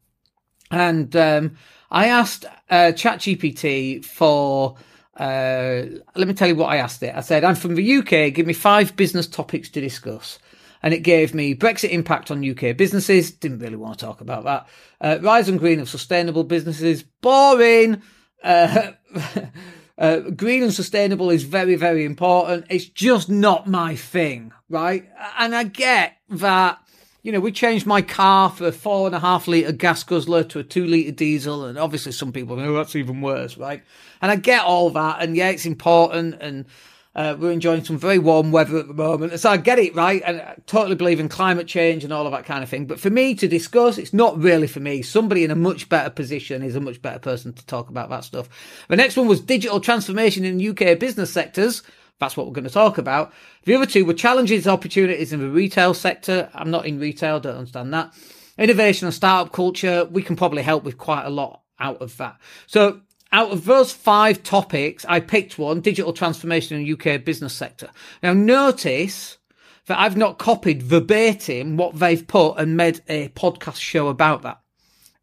And, 0.71 1.13
um, 1.15 1.57
I 1.91 2.07
asked, 2.07 2.45
uh, 2.69 2.93
chat 2.93 3.19
GPT 3.19 4.03
for, 4.03 4.77
uh, 5.17 5.85
let 6.15 6.27
me 6.27 6.33
tell 6.33 6.47
you 6.47 6.55
what 6.55 6.69
I 6.69 6.77
asked 6.77 7.01
it. 7.01 7.15
I 7.15 7.21
said, 7.21 7.43
I'm 7.43 7.55
from 7.55 7.75
the 7.75 7.97
UK. 7.97 8.33
Give 8.33 8.45
me 8.45 8.53
five 8.53 8.95
business 8.95 9.27
topics 9.27 9.69
to 9.69 9.81
discuss. 9.81 10.39
And 10.83 10.93
it 10.93 10.99
gave 10.99 11.33
me 11.33 11.55
Brexit 11.55 11.89
impact 11.89 12.29
on 12.29 12.47
UK 12.47 12.77
businesses. 12.77 13.31
Didn't 13.31 13.59
really 13.59 13.75
want 13.75 13.97
to 13.97 14.05
talk 14.05 14.21
about 14.21 14.43
that. 14.43 14.67
Uh, 15.01 15.19
rise 15.21 15.49
and 15.49 15.59
green 15.59 15.79
of 15.79 15.89
sustainable 15.89 16.43
businesses. 16.43 17.03
Boring. 17.03 18.01
Uh, 18.43 18.91
uh, 19.97 20.19
green 20.19 20.61
and 20.61 20.73
sustainable 20.73 21.31
is 21.31 21.43
very, 21.43 21.75
very 21.75 22.05
important. 22.05 22.67
It's 22.69 22.85
just 22.85 23.27
not 23.27 23.67
my 23.67 23.95
thing, 23.95 24.53
right? 24.69 25.09
And 25.39 25.55
I 25.55 25.63
get 25.63 26.17
that 26.29 26.79
you 27.27 27.33
know, 27.33 27.41
we 27.41 27.51
changed 27.51 27.85
my 27.85 28.01
car 28.01 28.49
for 28.49 28.67
a 28.67 28.71
four 28.71 29.05
and 29.05 29.13
a 29.13 29.19
half 29.19 29.49
litre 29.49 29.73
gas 29.73 30.01
guzzler 30.01 30.45
to 30.45 30.59
a 30.59 30.63
two 30.63 30.85
litre 30.85 31.11
diesel. 31.11 31.65
And 31.65 31.77
obviously 31.77 32.13
some 32.13 32.31
people 32.31 32.55
know 32.55 32.71
that's 32.71 32.95
even 32.95 33.19
worse, 33.19 33.57
right? 33.57 33.83
And 34.21 34.31
I 34.31 34.37
get 34.37 34.63
all 34.63 34.91
that. 34.91 35.21
And 35.21 35.35
yeah, 35.35 35.49
it's 35.49 35.65
important. 35.65 36.35
And 36.39 36.67
uh, 37.15 37.35
we're 37.37 37.51
enjoying 37.51 37.83
some 37.83 37.97
very 37.97 38.17
warm 38.17 38.53
weather 38.53 38.77
at 38.77 38.87
the 38.87 38.93
moment. 38.93 39.37
So 39.41 39.49
I 39.49 39.57
get 39.57 39.77
it, 39.77 39.93
right? 39.93 40.21
And 40.25 40.39
I 40.39 40.55
totally 40.67 40.95
believe 40.95 41.19
in 41.19 41.27
climate 41.27 41.67
change 41.67 42.05
and 42.05 42.13
all 42.13 42.25
of 42.25 42.31
that 42.31 42.45
kind 42.45 42.63
of 42.63 42.69
thing. 42.69 42.85
But 42.85 42.97
for 42.97 43.09
me 43.09 43.35
to 43.35 43.47
discuss, 43.49 43.97
it's 43.97 44.13
not 44.13 44.41
really 44.41 44.67
for 44.67 44.79
me. 44.79 45.01
Somebody 45.01 45.43
in 45.43 45.51
a 45.51 45.55
much 45.55 45.89
better 45.89 46.09
position 46.09 46.63
is 46.63 46.77
a 46.77 46.79
much 46.79 47.01
better 47.01 47.19
person 47.19 47.51
to 47.51 47.65
talk 47.65 47.89
about 47.89 48.09
that 48.09 48.23
stuff. 48.23 48.47
The 48.87 48.95
next 48.95 49.17
one 49.17 49.27
was 49.27 49.41
digital 49.41 49.81
transformation 49.81 50.45
in 50.45 50.65
UK 50.65 50.97
business 50.97 51.33
sectors. 51.33 51.83
That's 52.19 52.35
what 52.35 52.47
we're 52.47 52.53
going 52.53 52.63
to 52.63 52.69
talk 52.69 52.97
about. 52.97 53.31
The 53.65 53.75
other 53.75 53.85
two 53.85 54.05
were 54.05 54.13
challenges, 54.13 54.67
opportunities 54.67 55.33
in 55.33 55.39
the 55.39 55.49
retail 55.49 55.93
sector. 55.93 56.49
I'm 56.53 56.71
not 56.71 56.85
in 56.85 56.99
retail, 56.99 57.39
don't 57.39 57.57
understand 57.57 57.93
that. 57.93 58.13
Innovation 58.57 59.05
and 59.05 59.13
startup 59.13 59.53
culture. 59.53 60.05
We 60.05 60.23
can 60.23 60.35
probably 60.35 60.63
help 60.63 60.83
with 60.83 60.97
quite 60.97 61.25
a 61.25 61.29
lot 61.29 61.61
out 61.79 62.01
of 62.01 62.17
that. 62.17 62.37
So 62.65 63.01
out 63.31 63.51
of 63.51 63.65
those 63.65 63.91
five 63.91 64.41
topics, 64.41 65.05
I 65.07 65.19
picked 65.19 65.59
one, 65.59 65.81
digital 65.81 66.13
transformation 66.13 66.77
in 66.77 66.83
the 66.83 66.93
UK 66.93 67.23
business 67.23 67.53
sector. 67.53 67.89
Now 68.23 68.33
notice 68.33 69.37
that 69.85 69.99
I've 69.99 70.17
not 70.17 70.37
copied 70.37 70.83
verbatim 70.83 71.77
what 71.77 71.99
they've 71.99 72.25
put 72.25 72.55
and 72.57 72.77
made 72.77 73.01
a 73.07 73.29
podcast 73.29 73.79
show 73.79 74.07
about 74.07 74.41
that. 74.41 74.59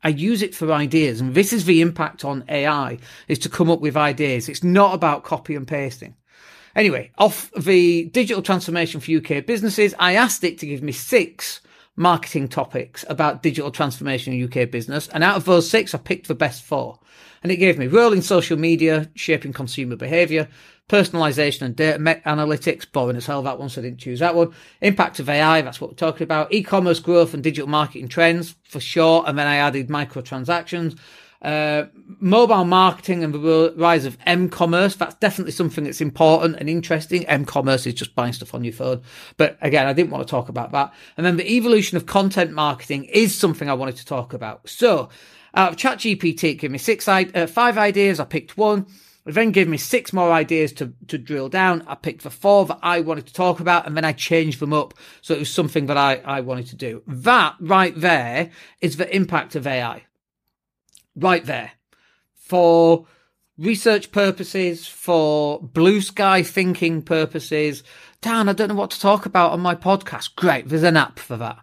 I 0.02 0.08
use 0.08 0.42
it 0.42 0.54
for 0.54 0.70
ideas. 0.70 1.20
And 1.20 1.34
this 1.34 1.52
is 1.52 1.64
the 1.64 1.80
impact 1.80 2.24
on 2.24 2.44
AI 2.48 2.98
is 3.26 3.38
to 3.40 3.48
come 3.48 3.70
up 3.70 3.80
with 3.80 3.96
ideas. 3.96 4.48
It's 4.50 4.62
not 4.62 4.94
about 4.94 5.24
copy 5.24 5.54
and 5.54 5.66
pasting. 5.66 6.14
Anyway, 6.76 7.10
off 7.18 7.50
the 7.52 8.06
digital 8.06 8.42
transformation 8.42 9.00
for 9.00 9.12
UK 9.12 9.46
businesses, 9.46 9.94
I 9.98 10.14
asked 10.14 10.44
it 10.44 10.58
to 10.58 10.66
give 10.66 10.82
me 10.82 10.92
six 10.92 11.60
marketing 11.96 12.48
topics 12.48 13.04
about 13.08 13.42
digital 13.42 13.70
transformation 13.70 14.32
in 14.32 14.44
UK 14.44 14.70
business. 14.70 15.08
And 15.08 15.22
out 15.22 15.36
of 15.36 15.44
those 15.44 15.70
six, 15.70 15.94
I 15.94 15.98
picked 15.98 16.28
the 16.28 16.34
best 16.34 16.64
four. 16.64 16.98
And 17.42 17.52
it 17.52 17.56
gave 17.56 17.78
me 17.78 17.86
role 17.86 18.12
in 18.12 18.22
social 18.22 18.58
media, 18.58 19.10
shaping 19.14 19.52
consumer 19.52 19.96
behavior, 19.96 20.48
personalization 20.88 21.62
and 21.62 21.76
data 21.76 21.98
analytics, 22.26 22.90
boring 22.90 23.16
as 23.16 23.26
hell 23.26 23.42
that 23.42 23.58
one, 23.58 23.68
so 23.68 23.80
I 23.80 23.84
didn't 23.84 24.00
choose 24.00 24.20
that 24.20 24.34
one. 24.34 24.52
Impact 24.80 25.18
of 25.20 25.28
AI, 25.28 25.62
that's 25.62 25.80
what 25.80 25.90
we're 25.90 25.96
talking 25.96 26.24
about. 26.24 26.52
E-commerce 26.52 27.00
growth 27.00 27.34
and 27.34 27.42
digital 27.42 27.68
marketing 27.68 28.08
trends 28.08 28.56
for 28.64 28.80
sure. 28.80 29.24
And 29.26 29.38
then 29.38 29.46
I 29.46 29.56
added 29.56 29.88
microtransactions, 29.88 30.98
uh, 31.44 31.86
mobile 32.20 32.64
marketing 32.64 33.22
and 33.22 33.34
the 33.34 33.74
rise 33.76 34.06
of 34.06 34.16
m-commerce. 34.24 34.96
That's 34.96 35.14
definitely 35.16 35.52
something 35.52 35.84
that's 35.84 36.00
important 36.00 36.56
and 36.58 36.70
interesting. 36.70 37.26
M-commerce 37.26 37.86
is 37.86 37.94
just 37.94 38.14
buying 38.14 38.32
stuff 38.32 38.54
on 38.54 38.64
your 38.64 38.72
phone. 38.72 39.02
But 39.36 39.58
again, 39.60 39.86
I 39.86 39.92
didn't 39.92 40.10
want 40.10 40.26
to 40.26 40.30
talk 40.30 40.48
about 40.48 40.72
that. 40.72 40.94
And 41.16 41.26
then 41.26 41.36
the 41.36 41.48
evolution 41.52 41.98
of 41.98 42.06
content 42.06 42.52
marketing 42.52 43.04
is 43.04 43.36
something 43.36 43.68
I 43.68 43.74
wanted 43.74 43.96
to 43.96 44.06
talk 44.06 44.32
about. 44.32 44.68
So 44.68 45.10
out 45.54 45.72
of 45.72 45.78
ChatGPT, 45.78 46.52
it 46.52 46.54
gave 46.54 46.70
me 46.70 46.78
six, 46.78 47.06
uh, 47.06 47.46
five 47.46 47.76
ideas. 47.76 48.20
I 48.20 48.24
picked 48.24 48.56
one. 48.56 48.86
It 49.26 49.32
then 49.32 49.52
gave 49.52 49.68
me 49.68 49.76
six 49.76 50.12
more 50.12 50.32
ideas 50.32 50.72
to, 50.74 50.94
to 51.08 51.18
drill 51.18 51.50
down. 51.50 51.84
I 51.86 51.94
picked 51.94 52.22
the 52.22 52.30
four 52.30 52.64
that 52.66 52.78
I 52.82 53.00
wanted 53.00 53.26
to 53.26 53.34
talk 53.34 53.60
about 53.60 53.86
and 53.86 53.96
then 53.96 54.04
I 54.04 54.12
changed 54.12 54.60
them 54.60 54.72
up. 54.72 54.94
So 55.20 55.34
it 55.34 55.40
was 55.40 55.50
something 55.50 55.86
that 55.86 55.96
I, 55.98 56.16
I 56.24 56.40
wanted 56.40 56.68
to 56.68 56.76
do. 56.76 57.02
That 57.06 57.56
right 57.60 57.94
there 57.94 58.50
is 58.80 58.96
the 58.96 59.14
impact 59.14 59.56
of 59.56 59.66
AI 59.66 60.04
right 61.16 61.44
there 61.44 61.72
for 62.34 63.06
research 63.58 64.12
purposes, 64.12 64.86
for 64.86 65.60
blue 65.60 66.00
sky 66.00 66.42
thinking 66.42 67.02
purposes. 67.02 67.82
Dan, 68.20 68.48
I 68.48 68.52
don't 68.52 68.68
know 68.68 68.74
what 68.74 68.90
to 68.92 69.00
talk 69.00 69.26
about 69.26 69.52
on 69.52 69.60
my 69.60 69.74
podcast. 69.74 70.34
Great. 70.36 70.68
There's 70.68 70.82
an 70.82 70.96
app 70.96 71.18
for 71.18 71.36
that. 71.36 71.58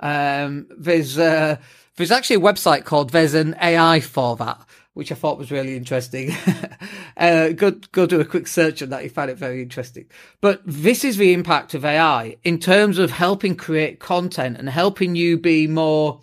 Um, 0.00 0.66
there's, 0.76 1.18
uh, 1.18 1.56
there's 1.96 2.10
actually 2.10 2.36
a 2.36 2.40
website 2.40 2.84
called 2.84 3.10
There's 3.10 3.34
an 3.34 3.56
AI 3.60 4.00
for 4.00 4.36
that, 4.36 4.60
which 4.94 5.12
I 5.12 5.14
thought 5.14 5.38
was 5.38 5.50
really 5.50 5.76
interesting. 5.76 6.34
uh, 7.16 7.50
go, 7.50 7.72
go 7.92 8.06
do 8.06 8.20
a 8.20 8.24
quick 8.24 8.46
search 8.46 8.82
on 8.82 8.90
that. 8.90 9.04
You 9.04 9.10
find 9.10 9.30
it 9.30 9.38
very 9.38 9.62
interesting. 9.62 10.06
But 10.40 10.62
this 10.64 11.04
is 11.04 11.16
the 11.16 11.32
impact 11.32 11.74
of 11.74 11.84
AI 11.84 12.36
in 12.42 12.58
terms 12.58 12.98
of 12.98 13.10
helping 13.10 13.56
create 13.56 14.00
content 14.00 14.56
and 14.58 14.68
helping 14.68 15.14
you 15.14 15.38
be 15.38 15.66
more, 15.66 16.20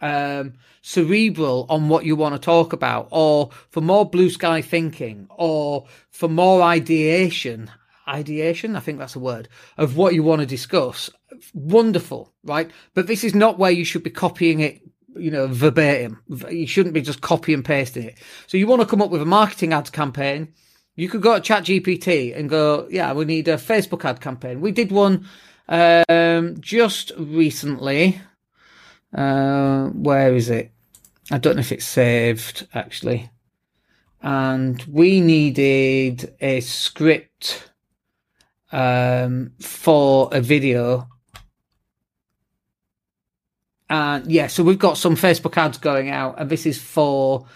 um, 0.00 0.54
cerebral 0.86 1.64
on 1.70 1.88
what 1.88 2.04
you 2.04 2.14
want 2.14 2.34
to 2.34 2.38
talk 2.38 2.74
about, 2.74 3.08
or 3.10 3.48
for 3.70 3.80
more 3.80 4.04
blue 4.04 4.28
sky 4.28 4.60
thinking, 4.60 5.26
or 5.30 5.86
for 6.10 6.28
more 6.28 6.60
ideation. 6.62 7.70
Ideation, 8.06 8.76
I 8.76 8.80
think 8.80 8.98
that's 8.98 9.16
a 9.16 9.18
word 9.18 9.48
of 9.78 9.96
what 9.96 10.12
you 10.12 10.22
want 10.22 10.40
to 10.40 10.46
discuss. 10.46 11.08
Wonderful, 11.54 12.34
right? 12.44 12.70
But 12.92 13.06
this 13.06 13.24
is 13.24 13.34
not 13.34 13.58
where 13.58 13.70
you 13.70 13.86
should 13.86 14.02
be 14.02 14.10
copying 14.10 14.60
it 14.60 14.82
you 15.16 15.30
know, 15.30 15.46
verbatim. 15.46 16.20
You 16.50 16.66
shouldn't 16.66 16.92
be 16.92 17.00
just 17.00 17.20
copy 17.20 17.54
and 17.54 17.64
pasting 17.64 18.02
it. 18.02 18.18
So 18.46 18.58
you 18.58 18.66
want 18.66 18.82
to 18.82 18.86
come 18.86 19.00
up 19.00 19.10
with 19.10 19.22
a 19.22 19.26
marketing 19.26 19.72
ads 19.72 19.88
campaign. 19.88 20.52
You 20.96 21.08
could 21.08 21.22
go 21.22 21.38
to 21.38 21.40
ChatGPT 21.40 22.36
and 22.36 22.50
go, 22.50 22.86
yeah, 22.90 23.12
we 23.12 23.24
need 23.24 23.48
a 23.48 23.56
Facebook 23.56 24.04
ad 24.04 24.20
campaign. 24.20 24.60
We 24.60 24.72
did 24.72 24.92
one 24.92 25.26
um, 25.68 26.56
just 26.60 27.12
recently. 27.16 28.20
Uh, 29.14 29.86
where 29.90 30.34
is 30.34 30.50
it? 30.50 30.73
I 31.30 31.38
don't 31.38 31.56
know 31.56 31.60
if 31.60 31.72
it's 31.72 31.84
saved 31.84 32.66
actually. 32.74 33.30
And 34.22 34.82
we 34.84 35.20
needed 35.20 36.34
a 36.40 36.60
script 36.60 37.70
um, 38.72 39.52
for 39.60 40.28
a 40.32 40.40
video. 40.40 41.08
And 43.90 44.30
yeah, 44.32 44.46
so 44.46 44.62
we've 44.62 44.78
got 44.78 44.96
some 44.96 45.14
Facebook 45.14 45.56
ads 45.58 45.76
going 45.76 46.08
out, 46.08 46.40
and 46.40 46.48
this 46.48 46.64
is 46.64 46.80
for 46.80 47.46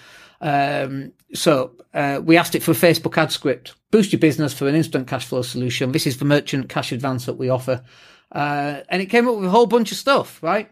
Um, 0.40 1.12
so 1.34 1.72
uh, 1.94 2.20
we 2.22 2.36
asked 2.36 2.54
it 2.54 2.62
for 2.62 2.70
a 2.70 2.74
Facebook 2.74 3.16
ad 3.18 3.32
script, 3.32 3.74
boost 3.90 4.12
your 4.12 4.20
business 4.20 4.54
for 4.54 4.68
an 4.68 4.74
instant 4.74 5.08
cash 5.08 5.26
flow 5.26 5.42
solution. 5.42 5.92
This 5.92 6.06
is 6.06 6.18
the 6.18 6.24
merchant 6.24 6.68
cash 6.68 6.92
advance 6.92 7.26
that 7.26 7.34
we 7.34 7.48
offer. 7.48 7.82
Uh, 8.30 8.80
and 8.88 9.02
it 9.02 9.06
came 9.06 9.26
up 9.28 9.36
with 9.36 9.46
a 9.46 9.50
whole 9.50 9.66
bunch 9.66 9.90
of 9.90 9.98
stuff, 9.98 10.42
right? 10.42 10.70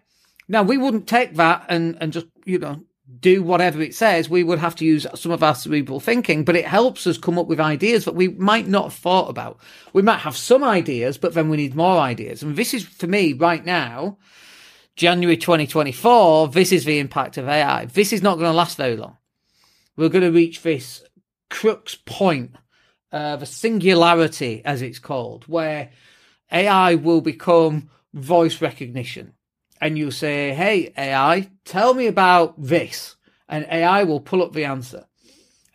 Now 0.48 0.62
we 0.62 0.78
wouldn't 0.78 1.08
take 1.08 1.34
that 1.34 1.66
and, 1.68 1.96
and 2.00 2.12
just, 2.12 2.26
you 2.44 2.58
know, 2.58 2.84
do 3.20 3.42
whatever 3.42 3.80
it 3.80 3.94
says. 3.94 4.28
We 4.28 4.42
would 4.42 4.58
have 4.58 4.74
to 4.76 4.84
use 4.84 5.06
some 5.14 5.32
of 5.32 5.42
our 5.42 5.54
cerebral 5.54 6.00
thinking, 6.00 6.44
but 6.44 6.56
it 6.56 6.66
helps 6.66 7.06
us 7.06 7.18
come 7.18 7.38
up 7.38 7.46
with 7.46 7.60
ideas 7.60 8.04
that 8.04 8.14
we 8.14 8.28
might 8.28 8.66
not 8.66 8.84
have 8.84 8.94
thought 8.94 9.30
about. 9.30 9.58
We 9.92 10.02
might 10.02 10.18
have 10.18 10.36
some 10.36 10.64
ideas, 10.64 11.16
but 11.18 11.34
then 11.34 11.48
we 11.48 11.56
need 11.56 11.74
more 11.74 11.98
ideas. 11.98 12.42
And 12.42 12.56
this 12.56 12.74
is 12.74 12.84
for 12.84 13.06
me 13.06 13.32
right 13.32 13.64
now, 13.64 14.18
January 14.96 15.36
2024, 15.36 16.48
this 16.48 16.72
is 16.72 16.84
the 16.84 16.98
impact 16.98 17.36
of 17.36 17.48
AI. 17.48 17.84
This 17.86 18.12
is 18.12 18.22
not 18.22 18.36
going 18.36 18.50
to 18.50 18.56
last 18.56 18.76
very 18.76 18.96
long. 18.96 19.16
We're 19.96 20.08
going 20.08 20.24
to 20.24 20.30
reach 20.30 20.62
this 20.62 21.02
crux 21.48 21.94
point, 21.94 22.56
uh, 23.12 23.36
the 23.36 23.46
singularity, 23.46 24.62
as 24.64 24.82
it's 24.82 24.98
called, 24.98 25.44
where 25.44 25.90
AI 26.50 26.96
will 26.96 27.20
become 27.20 27.90
voice 28.12 28.60
recognition. 28.60 29.35
And 29.80 29.98
you'll 29.98 30.10
say, 30.10 30.54
Hey, 30.54 30.92
AI, 30.96 31.50
tell 31.64 31.94
me 31.94 32.06
about 32.06 32.60
this. 32.60 33.16
And 33.48 33.66
AI 33.70 34.04
will 34.04 34.20
pull 34.20 34.42
up 34.42 34.52
the 34.52 34.64
answer. 34.64 35.06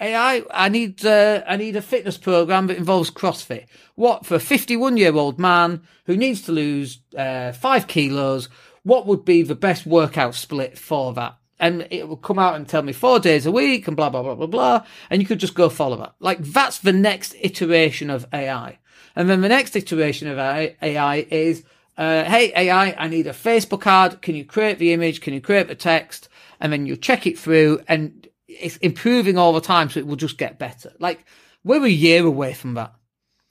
AI, 0.02 0.42
I 0.52 0.70
need, 0.70 1.06
uh, 1.06 1.44
I 1.48 1.58
need 1.58 1.76
a 1.76 1.82
fitness 1.82 2.18
program 2.18 2.68
that 2.68 2.78
involves 2.78 3.12
CrossFit. 3.12 3.68
What 3.96 4.26
for 4.26 4.36
a 4.36 4.40
51 4.40 4.98
year 4.98 5.14
old 5.14 5.40
man 5.40 5.84
who 6.06 6.18
needs 6.18 6.42
to 6.44 6.52
lose, 6.52 7.00
uh, 7.16 7.52
five 7.52 7.88
kilos? 7.88 8.50
What 8.84 9.06
would 9.06 9.24
be 9.24 9.44
the 9.44 9.54
best 9.54 9.86
workout 9.86 10.34
split 10.34 10.78
for 10.78 11.14
that? 11.14 11.38
And 11.60 11.88
it 11.92 12.08
will 12.08 12.18
come 12.18 12.40
out 12.40 12.56
and 12.56 12.68
tell 12.68 12.82
me 12.82 12.94
four 12.94 13.20
days 13.20 13.46
a 13.46 13.52
week 13.52 13.88
and 13.88 13.96
blah, 13.96 14.10
blah, 14.10 14.24
blah, 14.24 14.34
blah, 14.34 14.48
blah. 14.48 14.86
And 15.12 15.22
you 15.22 15.28
could 15.28 15.40
just 15.40 15.54
go 15.54 15.70
follow 15.70 15.98
that. 15.98 16.16
Like 16.20 16.40
that's 16.40 16.80
the 16.80 16.94
next 16.94 17.36
iteration 17.40 18.10
of 18.10 18.26
AI. 18.34 18.80
And 19.16 19.30
then 19.30 19.42
the 19.42 19.50
next 19.50 19.76
iteration 19.76 20.28
of 20.28 20.40
AI 20.40 21.28
is, 21.30 21.64
uh, 21.98 22.24
hey, 22.24 22.52
AI, 22.56 22.96
I 22.98 23.08
need 23.08 23.28
a 23.28 23.34
Facebook 23.34 23.86
ad. 23.86 24.22
Can 24.22 24.36
you 24.36 24.46
create 24.46 24.80
the 24.80 24.94
image? 24.94 25.22
Can 25.22 25.34
you 25.34 25.42
create 25.42 25.68
the 25.68 25.76
text? 25.76 26.30
And 26.60 26.72
then 26.72 26.86
you 26.86 26.96
check 26.96 27.28
it 27.28 27.38
through 27.38 27.82
and 27.88 28.28
it's 28.48 28.78
improving 28.78 29.38
all 29.38 29.54
the 29.54 29.62
time. 29.62 29.90
So 29.90 30.00
it 30.00 30.08
will 30.08 30.16
just 30.16 30.38
get 30.38 30.60
better. 30.60 30.94
Like 31.00 31.26
we're 31.64 31.86
a 31.86 31.90
year 31.90 32.26
away 32.26 32.54
from 32.54 32.76
that. 32.76 32.94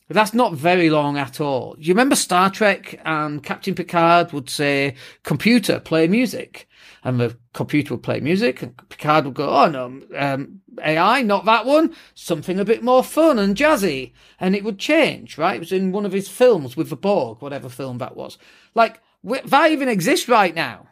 That's 0.09 0.35
not 0.35 0.55
very 0.55 0.91
long 0.91 1.17
at 1.19 1.41
all. 1.41 1.75
Do 1.75 1.83
you 1.83 1.95
remember 1.95 2.17
Star 2.17 2.51
Trek 2.51 3.01
and 3.05 3.45
Captain 3.45 3.77
Picard 3.77 4.33
would 4.33 4.51
say, 4.51 4.97
computer, 5.23 5.79
play 5.79 6.09
music? 6.09 6.69
And 7.03 7.19
the 7.19 7.37
computer 7.55 7.95
would 7.95 8.03
play 8.03 8.21
music 8.21 8.63
and 8.63 8.77
Picard 8.89 9.25
would 9.25 9.35
go, 9.35 9.49
oh 9.49 9.69
no, 9.69 10.03
um, 10.17 10.61
AI, 10.83 11.23
not 11.23 11.45
that 11.47 11.67
one. 11.67 11.95
Something 12.15 12.61
a 12.61 12.65
bit 12.65 12.83
more 12.83 13.03
fun 13.03 13.39
and 13.39 13.57
jazzy. 13.57 14.13
And 14.39 14.55
it 14.55 14.65
would 14.65 14.79
change, 14.79 15.39
right? 15.39 15.57
It 15.57 15.61
was 15.61 15.73
in 15.73 15.93
one 15.93 16.07
of 16.07 16.13
his 16.13 16.29
films 16.29 16.77
with 16.77 16.91
the 16.91 16.97
Borg, 16.97 17.41
whatever 17.41 17.69
film 17.69 17.99
that 17.99 18.17
was. 18.17 18.39
Like, 18.75 19.01
that 19.25 19.71
even 19.71 19.89
exists 19.89 20.29
right 20.29 20.55
now. 20.55 20.89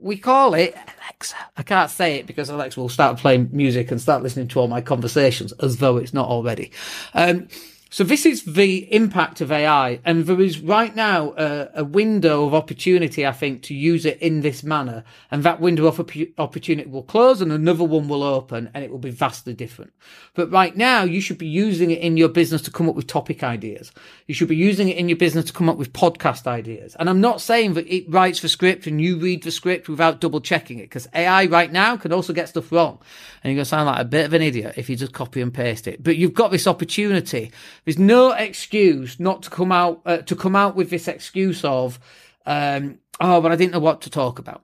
We 0.00 0.16
call 0.16 0.54
it 0.54 0.74
Alexa. 0.74 1.36
I 1.56 1.62
can't 1.62 1.90
say 1.90 2.16
it 2.16 2.26
because 2.26 2.48
Alexa 2.48 2.80
will 2.80 2.88
start 2.88 3.18
playing 3.18 3.50
music 3.52 3.90
and 3.90 4.00
start 4.00 4.22
listening 4.22 4.48
to 4.48 4.60
all 4.60 4.68
my 4.68 4.80
conversations 4.80 5.52
as 5.60 5.76
though 5.76 5.98
it's 5.98 6.14
not 6.14 6.28
already. 6.28 6.72
Um, 7.12 7.48
so 7.92 8.04
this 8.04 8.24
is 8.24 8.44
the 8.44 8.92
impact 8.94 9.40
of 9.40 9.50
AI, 9.50 9.98
and 10.04 10.24
there 10.26 10.40
is 10.40 10.60
right 10.60 10.94
now 10.94 11.34
a, 11.36 11.70
a, 11.74 11.84
window 11.84 12.46
of 12.46 12.54
opportunity, 12.54 13.26
I 13.26 13.32
think, 13.32 13.62
to 13.64 13.74
use 13.74 14.06
it 14.06 14.22
in 14.22 14.42
this 14.42 14.62
manner, 14.62 15.02
and 15.28 15.42
that 15.42 15.60
window 15.60 15.88
of 15.88 15.98
opportunity 16.38 16.88
will 16.88 17.02
close, 17.02 17.40
and 17.40 17.50
another 17.50 17.82
one 17.82 18.06
will 18.06 18.22
open, 18.22 18.70
and 18.74 18.84
it 18.84 18.92
will 18.92 19.00
be 19.00 19.10
vastly 19.10 19.54
different. 19.54 19.92
But 20.34 20.52
right 20.52 20.76
now, 20.76 21.02
you 21.02 21.20
should 21.20 21.38
be 21.38 21.48
using 21.48 21.90
it 21.90 21.98
in 21.98 22.16
your 22.16 22.28
business 22.28 22.62
to 22.62 22.70
come 22.70 22.88
up 22.88 22.94
with 22.94 23.08
topic 23.08 23.42
ideas. 23.42 23.90
You 24.28 24.34
should 24.34 24.46
be 24.46 24.54
using 24.54 24.88
it 24.88 24.96
in 24.96 25.08
your 25.08 25.18
business 25.18 25.46
to 25.46 25.52
come 25.52 25.68
up 25.68 25.76
with 25.76 25.92
podcast 25.92 26.46
ideas. 26.46 26.94
And 26.96 27.10
I'm 27.10 27.20
not 27.20 27.40
saying 27.40 27.74
that 27.74 27.92
it 27.92 28.08
writes 28.08 28.40
the 28.40 28.48
script 28.48 28.86
and 28.86 29.00
you 29.00 29.18
read 29.18 29.42
the 29.42 29.50
script 29.50 29.88
without 29.88 30.20
double 30.20 30.40
checking 30.40 30.78
it, 30.78 30.82
because 30.82 31.08
AI 31.12 31.46
right 31.46 31.72
now 31.72 31.96
can 31.96 32.12
also 32.12 32.32
get 32.32 32.48
stuff 32.48 32.70
wrong, 32.70 33.00
and 33.42 33.52
you're 33.52 33.64
to 33.64 33.68
sound 33.68 33.86
like 33.86 34.00
a 34.00 34.04
bit 34.04 34.26
of 34.26 34.32
an 34.32 34.42
idiot 34.42 34.74
if 34.76 34.88
you 34.88 34.94
just 34.94 35.12
copy 35.12 35.40
and 35.40 35.52
paste 35.52 35.88
it. 35.88 36.00
But 36.04 36.16
you've 36.16 36.34
got 36.34 36.52
this 36.52 36.68
opportunity 36.68 37.50
there's 37.84 37.98
no 37.98 38.32
excuse 38.32 39.18
not 39.18 39.42
to 39.42 39.50
come 39.50 39.72
out 39.72 40.00
uh, 40.04 40.18
to 40.18 40.36
come 40.36 40.56
out 40.56 40.76
with 40.76 40.90
this 40.90 41.08
excuse 41.08 41.64
of, 41.64 41.98
um, 42.46 42.98
oh, 43.20 43.40
but 43.40 43.52
I 43.52 43.56
didn't 43.56 43.72
know 43.72 43.80
what 43.80 44.02
to 44.02 44.10
talk 44.10 44.38
about. 44.38 44.62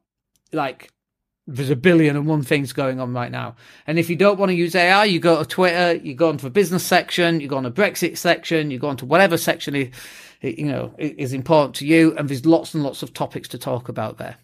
Like, 0.52 0.90
there's 1.46 1.70
a 1.70 1.76
billion 1.76 2.16
and 2.16 2.26
one 2.26 2.42
things 2.42 2.72
going 2.72 2.98
on 3.00 3.12
right 3.12 3.30
now. 3.30 3.54
And 3.86 3.98
if 3.98 4.10
you 4.10 4.16
don't 4.16 4.38
want 4.38 4.50
to 4.50 4.54
use 4.54 4.74
AI, 4.74 5.04
you 5.04 5.20
go 5.20 5.38
to 5.38 5.48
Twitter, 5.48 5.94
you 5.94 6.14
go 6.14 6.30
into 6.30 6.44
the 6.44 6.50
business 6.50 6.84
section, 6.84 7.40
you 7.40 7.48
go 7.48 7.56
on 7.56 7.62
the 7.62 7.70
Brexit 7.70 8.16
section, 8.16 8.70
you 8.70 8.78
go 8.78 8.90
into 8.90 9.06
whatever 9.06 9.36
section 9.36 9.74
you 10.42 10.66
know 10.66 10.94
is 10.98 11.32
important 11.32 11.74
to 11.76 11.86
you, 11.86 12.14
and 12.16 12.28
there's 12.28 12.46
lots 12.46 12.74
and 12.74 12.82
lots 12.82 13.02
of 13.02 13.12
topics 13.12 13.48
to 13.48 13.58
talk 13.58 13.88
about 13.88 14.18
there. 14.18 14.36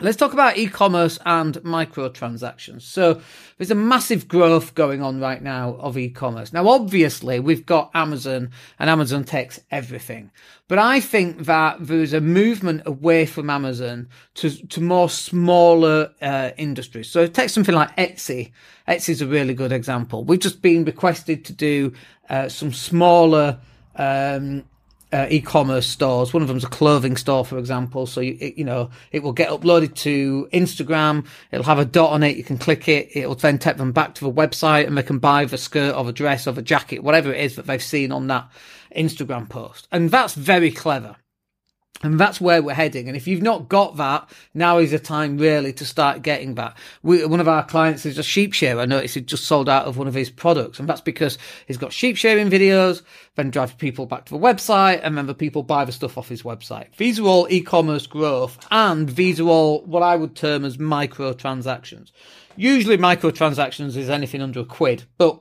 Let's 0.00 0.16
talk 0.16 0.32
about 0.32 0.58
e-commerce 0.58 1.20
and 1.24 1.54
microtransactions. 1.58 2.82
So 2.82 3.20
there's 3.58 3.70
a 3.70 3.76
massive 3.76 4.26
growth 4.26 4.74
going 4.74 5.02
on 5.02 5.20
right 5.20 5.40
now 5.40 5.76
of 5.78 5.96
e-commerce. 5.96 6.52
Now, 6.52 6.66
obviously, 6.66 7.38
we've 7.38 7.64
got 7.64 7.92
Amazon 7.94 8.50
and 8.80 8.90
Amazon 8.90 9.22
takes 9.22 9.60
everything. 9.70 10.32
But 10.66 10.80
I 10.80 10.98
think 10.98 11.44
that 11.44 11.76
there's 11.78 12.12
a 12.12 12.20
movement 12.20 12.82
away 12.86 13.24
from 13.24 13.48
Amazon 13.48 14.08
to, 14.34 14.50
to 14.66 14.80
more 14.80 15.08
smaller 15.08 16.10
uh, 16.20 16.50
industries. 16.56 17.08
So 17.08 17.28
take 17.28 17.50
something 17.50 17.74
like 17.74 17.96
Etsy. 17.96 18.50
Etsy 18.88 19.10
is 19.10 19.22
a 19.22 19.28
really 19.28 19.54
good 19.54 19.70
example. 19.70 20.24
We've 20.24 20.40
just 20.40 20.60
been 20.60 20.84
requested 20.84 21.44
to 21.44 21.52
do 21.52 21.92
uh, 22.28 22.48
some 22.48 22.72
smaller 22.72 23.60
um, 23.94 24.64
uh, 25.14 25.28
e-commerce 25.30 25.86
stores. 25.86 26.34
One 26.34 26.42
of 26.42 26.48
them's 26.48 26.64
a 26.64 26.68
clothing 26.68 27.16
store, 27.16 27.44
for 27.44 27.56
example. 27.56 28.06
So 28.06 28.20
you, 28.20 28.36
it, 28.40 28.58
you 28.58 28.64
know, 28.64 28.90
it 29.12 29.22
will 29.22 29.32
get 29.32 29.48
uploaded 29.48 29.94
to 29.96 30.48
Instagram. 30.52 31.26
It'll 31.52 31.64
have 31.64 31.78
a 31.78 31.84
dot 31.84 32.10
on 32.10 32.24
it. 32.24 32.36
You 32.36 32.42
can 32.42 32.58
click 32.58 32.88
it. 32.88 33.10
It'll 33.14 33.36
then 33.36 33.58
take 33.58 33.76
them 33.76 33.92
back 33.92 34.16
to 34.16 34.24
the 34.24 34.32
website 34.32 34.88
and 34.88 34.98
they 34.98 35.04
can 35.04 35.20
buy 35.20 35.44
the 35.44 35.56
skirt 35.56 35.94
or 35.94 36.02
the 36.04 36.12
dress 36.12 36.48
or 36.48 36.52
the 36.52 36.62
jacket, 36.62 37.04
whatever 37.04 37.32
it 37.32 37.40
is 37.40 37.54
that 37.54 37.66
they've 37.66 37.82
seen 37.82 38.10
on 38.10 38.26
that 38.26 38.50
Instagram 38.96 39.48
post. 39.48 39.86
And 39.92 40.10
that's 40.10 40.34
very 40.34 40.72
clever. 40.72 41.16
And 42.02 42.20
that's 42.20 42.40
where 42.40 42.62
we're 42.62 42.74
heading. 42.74 43.08
And 43.08 43.16
if 43.16 43.26
you've 43.26 43.40
not 43.40 43.68
got 43.68 43.96
that, 43.96 44.28
now 44.52 44.78
is 44.78 44.90
the 44.90 44.98
time 44.98 45.38
really 45.38 45.72
to 45.74 45.86
start 45.86 46.22
getting 46.22 46.56
that. 46.56 46.76
We, 47.02 47.24
one 47.24 47.40
of 47.40 47.48
our 47.48 47.64
clients 47.64 48.04
is 48.04 48.18
a 48.18 48.22
sheep 48.22 48.52
shearer. 48.52 48.80
I 48.80 48.84
noticed 48.84 49.14
he 49.14 49.22
just 49.22 49.44
sold 49.44 49.68
out 49.68 49.86
of 49.86 49.96
one 49.96 50.08
of 50.08 50.12
his 50.12 50.28
products. 50.28 50.78
And 50.78 50.88
that's 50.88 51.00
because 51.00 51.38
he's 51.66 51.78
got 51.78 51.92
sheep 51.92 52.16
shearing 52.16 52.50
videos, 52.50 53.02
then 53.36 53.50
drives 53.50 53.72
people 53.74 54.04
back 54.04 54.26
to 54.26 54.34
the 54.34 54.40
website, 54.40 55.00
and 55.02 55.16
then 55.16 55.26
the 55.26 55.34
people 55.34 55.62
buy 55.62 55.84
the 55.84 55.92
stuff 55.92 56.18
off 56.18 56.28
his 56.28 56.42
website. 56.42 56.94
These 56.96 57.20
are 57.20 57.26
all 57.26 57.46
e-commerce 57.48 58.06
growth, 58.06 58.58
and 58.70 59.08
these 59.10 59.40
are 59.40 59.48
all 59.48 59.82
what 59.84 60.02
I 60.02 60.16
would 60.16 60.34
term 60.34 60.64
as 60.64 60.76
microtransactions. 60.76 62.10
Usually 62.56 62.98
microtransactions 62.98 63.96
is 63.96 64.10
anything 64.10 64.42
under 64.42 64.60
a 64.60 64.64
quid, 64.64 65.04
but 65.16 65.40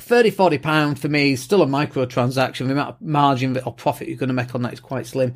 30, 0.00 0.30
40 0.30 0.58
pound 0.58 0.98
for 0.98 1.08
me 1.08 1.32
is 1.32 1.42
still 1.42 1.62
a 1.62 1.66
micro 1.66 2.06
transaction. 2.06 2.66
The 2.66 2.72
amount 2.72 2.90
of 2.90 3.00
margin 3.00 3.58
or 3.64 3.72
profit 3.72 4.08
you're 4.08 4.16
going 4.16 4.28
to 4.28 4.34
make 4.34 4.54
on 4.54 4.62
that 4.62 4.72
is 4.72 4.80
quite 4.80 5.06
slim. 5.06 5.34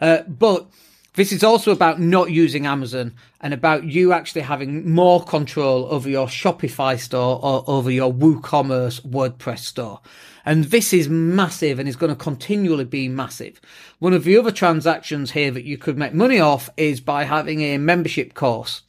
Uh, 0.00 0.22
but 0.22 0.68
this 1.14 1.30
is 1.30 1.44
also 1.44 1.70
about 1.70 2.00
not 2.00 2.30
using 2.30 2.66
Amazon 2.66 3.14
and 3.40 3.54
about 3.54 3.84
you 3.84 4.12
actually 4.12 4.40
having 4.42 4.90
more 4.90 5.22
control 5.22 5.86
over 5.86 6.08
your 6.08 6.26
Shopify 6.26 6.98
store 6.98 7.38
or 7.40 7.62
over 7.68 7.90
your 7.90 8.12
WooCommerce 8.12 9.00
WordPress 9.02 9.60
store. 9.60 10.00
And 10.44 10.64
this 10.64 10.92
is 10.92 11.08
massive 11.08 11.78
and 11.78 11.88
is 11.88 11.96
going 11.96 12.10
to 12.10 12.16
continually 12.16 12.84
be 12.84 13.08
massive. 13.08 13.60
One 14.00 14.12
of 14.12 14.24
the 14.24 14.36
other 14.36 14.50
transactions 14.50 15.30
here 15.30 15.52
that 15.52 15.64
you 15.64 15.78
could 15.78 15.96
make 15.96 16.14
money 16.14 16.40
off 16.40 16.68
is 16.76 17.00
by 17.00 17.24
having 17.24 17.62
a 17.62 17.78
membership 17.78 18.34
course. 18.34 18.82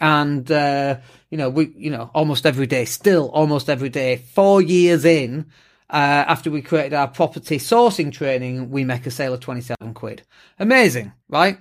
And, 0.00 0.50
uh, 0.50 0.98
you 1.30 1.36
know, 1.36 1.50
we, 1.50 1.72
you 1.76 1.90
know, 1.90 2.10
almost 2.14 2.46
every 2.46 2.66
day, 2.66 2.84
still 2.86 3.30
almost 3.30 3.68
every 3.68 3.90
day, 3.90 4.16
four 4.16 4.62
years 4.62 5.04
in, 5.04 5.46
uh, 5.90 6.24
after 6.26 6.50
we 6.50 6.62
created 6.62 6.94
our 6.94 7.08
property 7.08 7.58
sourcing 7.58 8.12
training, 8.12 8.70
we 8.70 8.84
make 8.84 9.06
a 9.06 9.10
sale 9.10 9.34
of 9.34 9.40
27 9.40 9.92
quid. 9.94 10.22
Amazing, 10.58 11.12
right? 11.28 11.58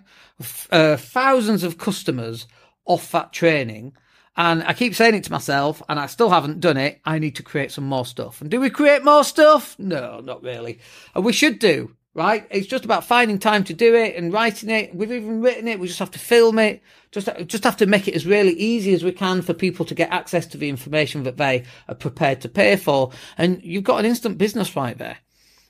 Uh, 0.71 0.95
thousands 0.95 1.63
of 1.63 1.77
customers 1.77 2.47
off 2.85 3.11
that 3.11 3.33
training. 3.33 3.93
And 4.37 4.63
I 4.63 4.73
keep 4.73 4.95
saying 4.95 5.15
it 5.15 5.25
to 5.25 5.31
myself, 5.31 5.81
and 5.89 5.99
I 5.99 6.05
still 6.05 6.29
haven't 6.29 6.61
done 6.61 6.77
it. 6.77 7.01
I 7.03 7.19
need 7.19 7.35
to 7.37 7.43
create 7.43 7.71
some 7.71 7.83
more 7.83 8.05
stuff. 8.05 8.39
And 8.39 8.49
do 8.49 8.61
we 8.61 8.69
create 8.69 9.03
more 9.03 9.23
stuff? 9.23 9.77
No, 9.77 10.21
not 10.21 10.43
really. 10.43 10.79
And 11.13 11.25
we 11.25 11.33
should 11.33 11.59
do 11.59 11.95
right? 12.19 12.45
It's 12.51 12.67
just 12.67 12.83
about 12.83 13.05
finding 13.05 13.39
time 13.39 13.63
to 13.63 13.73
do 13.73 13.95
it 13.95 14.17
and 14.17 14.33
writing 14.33 14.69
it. 14.69 14.93
We've 14.93 15.09
even 15.09 15.39
written 15.39 15.69
it. 15.69 15.79
We 15.79 15.87
just 15.87 15.99
have 15.99 16.11
to 16.11 16.19
film 16.19 16.59
it. 16.59 16.83
Just, 17.13 17.29
just 17.47 17.63
have 17.63 17.77
to 17.77 17.85
make 17.85 18.09
it 18.09 18.13
as 18.13 18.25
really 18.25 18.51
easy 18.51 18.93
as 18.93 19.05
we 19.05 19.13
can 19.13 19.41
for 19.41 19.53
people 19.53 19.85
to 19.85 19.95
get 19.95 20.11
access 20.11 20.45
to 20.47 20.57
the 20.57 20.67
information 20.67 21.23
that 21.23 21.37
they 21.37 21.63
are 21.87 21.95
prepared 21.95 22.41
to 22.41 22.49
pay 22.49 22.75
for. 22.75 23.13
And 23.37 23.63
you've 23.63 23.85
got 23.85 23.99
an 23.99 24.05
instant 24.05 24.37
business 24.37 24.75
right 24.75 24.97
there. 24.97 25.19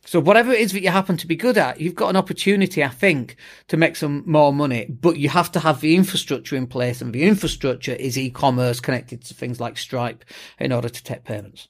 So 0.05 0.19
whatever 0.19 0.51
it 0.51 0.59
is 0.59 0.71
that 0.71 0.81
you 0.81 0.89
happen 0.89 1.17
to 1.17 1.27
be 1.27 1.35
good 1.35 1.55
at, 1.55 1.79
you've 1.79 1.93
got 1.93 2.09
an 2.09 2.15
opportunity, 2.15 2.83
I 2.83 2.87
think, 2.87 3.35
to 3.67 3.77
make 3.77 3.95
some 3.95 4.23
more 4.25 4.51
money, 4.51 4.87
but 4.89 5.19
you 5.19 5.29
have 5.29 5.51
to 5.51 5.59
have 5.59 5.81
the 5.81 5.95
infrastructure 5.95 6.55
in 6.55 6.65
place 6.65 6.99
and 6.99 7.13
the 7.13 7.25
infrastructure 7.25 7.93
is 7.93 8.17
e-commerce 8.17 8.79
connected 8.79 9.23
to 9.25 9.35
things 9.35 9.59
like 9.59 9.77
Stripe 9.77 10.25
in 10.59 10.71
order 10.71 10.89
to 10.89 11.03
take 11.03 11.25
payments. 11.25 11.67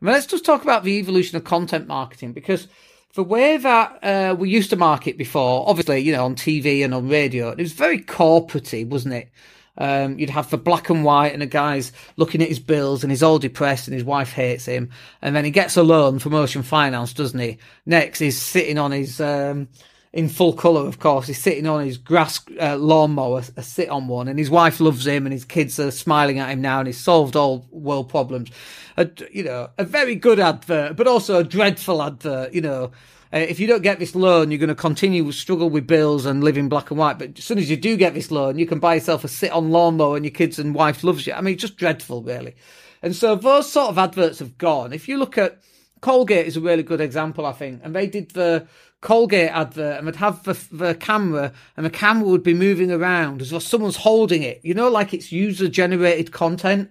Let's 0.00 0.26
just 0.26 0.44
talk 0.44 0.62
about 0.62 0.84
the 0.84 1.00
evolution 1.00 1.36
of 1.36 1.42
content 1.42 1.88
marketing 1.88 2.32
because 2.32 2.68
the 3.14 3.24
way 3.24 3.56
that 3.56 4.04
uh, 4.04 4.36
we 4.38 4.50
used 4.50 4.70
to 4.70 4.76
market 4.76 5.16
before, 5.16 5.68
obviously, 5.68 6.00
you 6.00 6.12
know, 6.12 6.24
on 6.24 6.34
TV 6.34 6.84
and 6.84 6.94
on 6.94 7.08
radio, 7.08 7.50
it 7.50 7.58
was 7.58 7.72
very 7.72 8.00
corporate 8.00 8.72
wasn't 8.86 9.14
it? 9.14 9.30
Um, 9.78 10.18
you'd 10.18 10.30
have 10.30 10.50
the 10.50 10.58
black 10.58 10.90
and 10.90 11.04
white 11.04 11.32
and 11.32 11.42
a 11.42 11.46
guy's 11.46 11.92
looking 12.16 12.42
at 12.42 12.48
his 12.48 12.58
bills 12.58 13.04
and 13.04 13.12
he's 13.12 13.22
all 13.22 13.38
depressed 13.38 13.86
and 13.86 13.94
his 13.94 14.04
wife 14.04 14.32
hates 14.32 14.66
him. 14.66 14.90
And 15.22 15.36
then 15.36 15.44
he 15.44 15.52
gets 15.52 15.76
a 15.76 15.84
loan 15.84 16.18
from 16.18 16.34
Ocean 16.34 16.64
Finance, 16.64 17.12
doesn't 17.12 17.38
he? 17.38 17.58
Next, 17.86 18.18
he's 18.18 18.36
sitting 18.36 18.76
on 18.76 18.90
his, 18.90 19.20
um, 19.20 19.68
in 20.12 20.28
full 20.28 20.52
colour, 20.52 20.86
of 20.86 20.98
course. 20.98 21.26
He's 21.26 21.40
sitting 21.40 21.66
on 21.66 21.84
his 21.84 21.98
grass 21.98 22.40
uh, 22.60 22.76
lawnmower, 22.76 23.42
a 23.56 23.62
sit 23.62 23.88
on 23.88 24.08
one, 24.08 24.28
and 24.28 24.38
his 24.38 24.50
wife 24.50 24.80
loves 24.80 25.06
him, 25.06 25.26
and 25.26 25.32
his 25.32 25.44
kids 25.44 25.78
are 25.78 25.90
smiling 25.90 26.38
at 26.38 26.50
him 26.50 26.60
now, 26.60 26.78
and 26.78 26.88
he's 26.88 27.00
solved 27.00 27.36
all 27.36 27.66
world 27.70 28.08
problems. 28.08 28.50
A, 28.96 29.08
you 29.30 29.44
know, 29.44 29.70
a 29.78 29.84
very 29.84 30.14
good 30.14 30.40
advert, 30.40 30.96
but 30.96 31.06
also 31.06 31.38
a 31.38 31.44
dreadful 31.44 32.02
advert. 32.02 32.52
You 32.54 32.62
know, 32.62 32.84
uh, 33.32 33.38
if 33.38 33.60
you 33.60 33.66
don't 33.66 33.82
get 33.82 33.98
this 33.98 34.14
loan, 34.14 34.50
you're 34.50 34.58
going 34.58 34.68
to 34.68 34.74
continue 34.74 35.24
to 35.24 35.32
struggle 35.32 35.68
with 35.68 35.86
bills 35.86 36.24
and 36.24 36.42
live 36.42 36.56
in 36.56 36.68
black 36.68 36.90
and 36.90 36.98
white. 36.98 37.18
But 37.18 37.38
as 37.38 37.44
soon 37.44 37.58
as 37.58 37.70
you 37.70 37.76
do 37.76 37.96
get 37.96 38.14
this 38.14 38.30
loan, 38.30 38.58
you 38.58 38.66
can 38.66 38.78
buy 38.78 38.94
yourself 38.94 39.24
a 39.24 39.28
sit-on 39.28 39.70
lawnmower 39.70 40.16
and 40.16 40.24
your 40.24 40.32
kids 40.32 40.58
and 40.58 40.74
wife 40.74 41.04
loves 41.04 41.26
you. 41.26 41.34
I 41.34 41.42
mean, 41.42 41.58
just 41.58 41.76
dreadful, 41.76 42.22
really. 42.22 42.56
And 43.02 43.14
so 43.14 43.36
those 43.36 43.70
sort 43.70 43.90
of 43.90 43.98
adverts 43.98 44.38
have 44.38 44.58
gone. 44.58 44.92
If 44.92 45.06
you 45.06 45.18
look 45.18 45.38
at 45.38 45.60
Colgate 46.00 46.46
is 46.46 46.56
a 46.56 46.60
really 46.60 46.82
good 46.82 47.00
example, 47.00 47.44
I 47.44 47.52
think, 47.52 47.80
and 47.84 47.94
they 47.94 48.06
did 48.06 48.30
the 48.30 48.66
Colgate 49.00 49.50
advert 49.50 49.98
and 49.98 50.08
they'd 50.08 50.16
have 50.16 50.42
the, 50.42 50.58
the 50.72 50.94
camera 50.94 51.52
and 51.76 51.86
the 51.86 51.90
camera 51.90 52.28
would 52.28 52.42
be 52.42 52.54
moving 52.54 52.90
around 52.90 53.40
as 53.40 53.50
though 53.50 53.60
someone's 53.60 53.96
holding 53.96 54.42
it, 54.42 54.60
you 54.64 54.74
know, 54.74 54.88
like 54.88 55.14
it's 55.14 55.30
user 55.30 55.68
generated 55.68 56.32
content. 56.32 56.90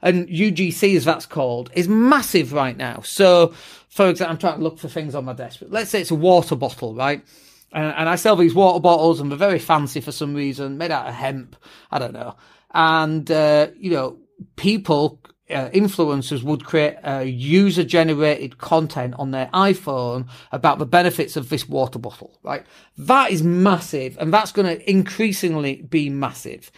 And 0.00 0.28
UGC, 0.28 0.96
as 0.96 1.04
that's 1.04 1.26
called, 1.26 1.70
is 1.74 1.88
massive 1.88 2.52
right 2.52 2.76
now. 2.76 3.00
So 3.00 3.52
for 3.88 4.08
example, 4.08 4.32
I'm 4.32 4.38
trying 4.38 4.58
to 4.58 4.62
look 4.62 4.78
for 4.78 4.88
things 4.88 5.16
on 5.16 5.24
my 5.24 5.32
desk, 5.32 5.58
but 5.60 5.70
let's 5.70 5.90
say 5.90 6.00
it's 6.00 6.12
a 6.12 6.14
water 6.14 6.54
bottle, 6.54 6.94
right? 6.94 7.24
And, 7.72 7.94
and 7.96 8.08
I 8.08 8.14
sell 8.14 8.36
these 8.36 8.54
water 8.54 8.80
bottles 8.80 9.20
and 9.20 9.30
they're 9.30 9.38
very 9.38 9.58
fancy 9.58 10.00
for 10.00 10.12
some 10.12 10.34
reason, 10.34 10.78
made 10.78 10.90
out 10.90 11.08
of 11.08 11.14
hemp. 11.14 11.56
I 11.90 11.98
don't 11.98 12.12
know. 12.12 12.36
And, 12.72 13.28
uh, 13.30 13.68
you 13.76 13.90
know, 13.90 14.18
people, 14.56 15.20
uh, 15.50 15.68
influencers 15.70 16.42
would 16.42 16.64
create 16.64 16.96
uh, 17.04 17.20
user 17.20 17.84
generated 17.84 18.58
content 18.58 19.14
on 19.18 19.30
their 19.30 19.46
iPhone 19.54 20.28
about 20.52 20.78
the 20.78 20.86
benefits 20.86 21.36
of 21.36 21.48
this 21.48 21.68
water 21.68 21.98
bottle, 21.98 22.38
right? 22.42 22.64
That 22.96 23.30
is 23.30 23.42
massive 23.42 24.16
and 24.18 24.32
that's 24.32 24.52
going 24.52 24.66
to 24.66 24.90
increasingly 24.90 25.82
be 25.82 26.10
massive. 26.10 26.70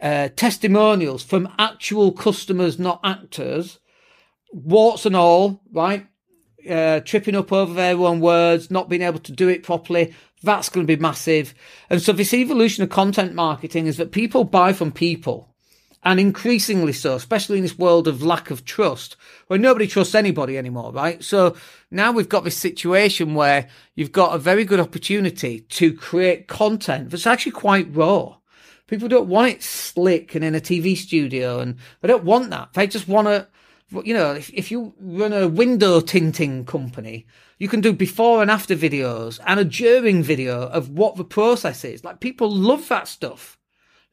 Uh, 0.00 0.28
testimonials 0.36 1.22
from 1.22 1.52
actual 1.58 2.12
customers, 2.12 2.78
not 2.78 3.00
actors, 3.02 3.78
warts 4.52 5.06
and 5.06 5.16
all, 5.16 5.62
right? 5.72 6.06
uh, 6.68 7.00
tripping 7.00 7.36
up 7.36 7.52
over 7.52 7.72
their 7.72 7.96
own 7.96 8.20
words, 8.20 8.70
not 8.70 8.88
being 8.88 9.02
able 9.02 9.20
to 9.20 9.32
do 9.32 9.48
it 9.48 9.62
properly. 9.62 10.14
That's 10.42 10.68
going 10.68 10.86
to 10.86 10.96
be 10.96 11.00
massive. 11.00 11.54
And 11.90 12.00
so 12.00 12.12
this 12.12 12.34
evolution 12.34 12.84
of 12.84 12.90
content 12.90 13.34
marketing 13.34 13.86
is 13.86 13.96
that 13.96 14.12
people 14.12 14.44
buy 14.44 14.72
from 14.72 14.92
people 14.92 15.54
and 16.04 16.20
increasingly 16.20 16.92
so, 16.92 17.14
especially 17.14 17.58
in 17.58 17.62
this 17.62 17.78
world 17.78 18.06
of 18.06 18.22
lack 18.22 18.50
of 18.50 18.64
trust, 18.64 19.16
where 19.48 19.58
nobody 19.58 19.86
trusts 19.86 20.14
anybody 20.14 20.56
anymore, 20.56 20.92
right? 20.92 21.22
So 21.22 21.56
now 21.90 22.12
we've 22.12 22.28
got 22.28 22.44
this 22.44 22.56
situation 22.56 23.34
where 23.34 23.68
you've 23.94 24.12
got 24.12 24.34
a 24.34 24.38
very 24.38 24.64
good 24.64 24.80
opportunity 24.80 25.60
to 25.60 25.92
create 25.92 26.46
content 26.48 27.10
that's 27.10 27.26
actually 27.26 27.52
quite 27.52 27.94
raw. 27.94 28.36
People 28.86 29.08
don't 29.08 29.28
want 29.28 29.52
it 29.52 29.62
slick 29.62 30.34
and 30.34 30.44
in 30.44 30.54
a 30.54 30.60
TV 30.60 30.96
studio, 30.96 31.60
and 31.60 31.76
they 32.00 32.08
don't 32.08 32.24
want 32.24 32.50
that. 32.50 32.72
They 32.72 32.86
just 32.86 33.08
want 33.08 33.26
to 33.28 33.48
you 34.04 34.14
know, 34.14 34.32
if, 34.32 34.50
if 34.52 34.70
you 34.70 34.92
run 35.00 35.32
a 35.32 35.48
window 35.48 36.00
tinting 36.00 36.64
company, 36.64 37.26
you 37.58 37.68
can 37.68 37.80
do 37.80 37.92
before 37.92 38.42
and 38.42 38.50
after 38.50 38.76
videos 38.76 39.40
and 39.46 39.58
a 39.58 39.64
during 39.64 40.22
video 40.22 40.62
of 40.68 40.90
what 40.90 41.16
the 41.16 41.24
process 41.24 41.84
is. 41.84 42.04
Like 42.04 42.20
people 42.20 42.50
love 42.50 42.88
that 42.88 43.08
stuff. 43.08 43.57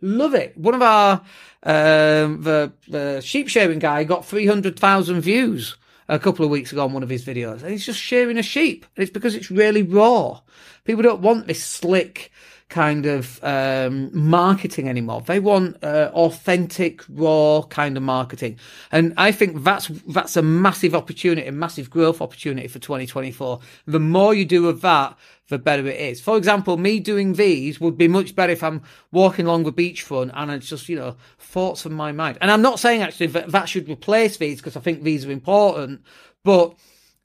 Love 0.02 0.34
it. 0.34 0.58
One 0.58 0.76
of 0.76 0.82
our, 0.82 1.22
um, 1.64 2.42
the, 2.44 2.72
the 2.88 3.22
sheep 3.22 3.48
shearing 3.48 3.80
guy 3.80 4.04
got 4.04 4.26
300,000 4.26 5.22
views 5.22 5.78
a 6.08 6.20
couple 6.20 6.46
of 6.46 6.52
weeks 6.52 6.72
ago 6.72 6.84
on 6.84 6.94
one 6.94 7.04
of 7.04 7.10
his 7.10 7.26
videos 7.26 7.62
and 7.62 7.72
he's 7.72 7.86
just 7.86 8.00
shearing 8.00 8.38
a 8.38 8.44
sheep. 8.44 8.86
And 8.96 9.04
it's 9.04 9.12
because 9.12 9.36
it's 9.36 9.50
really 9.50 9.84
raw. 9.84 10.42
People 10.84 11.02
don't 11.02 11.22
want 11.22 11.48
this 11.48 11.64
slick, 11.64 12.32
kind 12.76 13.06
of 13.06 13.42
um, 13.42 14.10
marketing 14.12 14.90
anymore. 14.90 15.22
They 15.22 15.40
want 15.40 15.82
uh, 15.82 16.12
authentic, 16.14 17.06
raw 17.08 17.62
kind 17.70 17.96
of 17.96 18.04
marketing, 18.04 18.60
and 18.92 19.14
I 19.16 19.32
think 19.32 19.64
that's 19.64 19.88
that's 20.10 20.36
a 20.36 20.42
massive 20.42 20.94
opportunity, 20.94 21.48
a 21.48 21.54
massive 21.54 21.90
growth 21.90 22.20
opportunity 22.20 22.68
for 22.68 22.80
2024. 22.80 23.62
The 23.86 24.00
more 24.02 24.34
you 24.34 24.44
do 24.44 24.68
of 24.68 24.82
that, 24.82 25.18
the 25.48 25.58
better 25.58 25.88
it 25.88 26.02
is. 26.02 26.20
For 26.20 26.36
example, 26.36 26.76
me 26.76 27.00
doing 27.00 27.34
these 27.34 27.80
would 27.80 27.98
be 27.98 28.10
much 28.10 28.36
better 28.36 28.52
if 28.52 28.62
I'm 28.62 28.82
walking 29.14 29.46
along 29.46 29.64
the 29.64 29.72
beachfront 29.72 30.32
and 30.34 30.52
it's 30.52 30.68
just, 30.68 30.90
you 30.90 30.98
know, 30.98 31.16
thoughts 31.40 31.84
from 31.84 31.94
my 31.94 32.12
mind. 32.12 32.38
And 32.42 32.52
I'm 32.52 32.62
not 32.62 32.82
saying 32.82 33.02
actually 33.02 33.28
that 33.28 33.52
that 33.52 33.70
should 33.70 33.88
replace 33.88 34.36
these 34.36 34.58
because 34.58 34.76
I 34.76 34.82
think 34.82 35.04
these 35.04 35.26
are 35.26 35.32
important, 35.32 36.02
but 36.44 36.76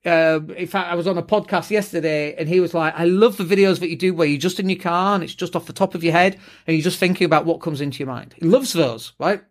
uh, 0.06 0.40
in 0.56 0.66
fact, 0.66 0.90
I 0.90 0.94
was 0.94 1.06
on 1.06 1.18
a 1.18 1.22
podcast 1.22 1.70
yesterday 1.70 2.34
and 2.36 2.48
he 2.48 2.60
was 2.60 2.72
like, 2.72 2.94
I 2.96 3.04
love 3.04 3.36
the 3.36 3.44
videos 3.44 3.80
that 3.80 3.90
you 3.90 3.96
do 3.96 4.14
where 4.14 4.26
you're 4.26 4.38
just 4.38 4.58
in 4.58 4.68
your 4.68 4.78
car 4.78 5.14
and 5.14 5.22
it's 5.22 5.34
just 5.34 5.54
off 5.54 5.66
the 5.66 5.72
top 5.72 5.94
of 5.94 6.02
your 6.02 6.12
head 6.12 6.38
and 6.66 6.76
you're 6.76 6.84
just 6.84 6.98
thinking 6.98 7.24
about 7.24 7.44
what 7.44 7.60
comes 7.60 7.80
into 7.80 7.98
your 7.98 8.08
mind. 8.08 8.34
He 8.38 8.46
loves 8.46 8.72
those, 8.72 9.12
right? 9.18 9.42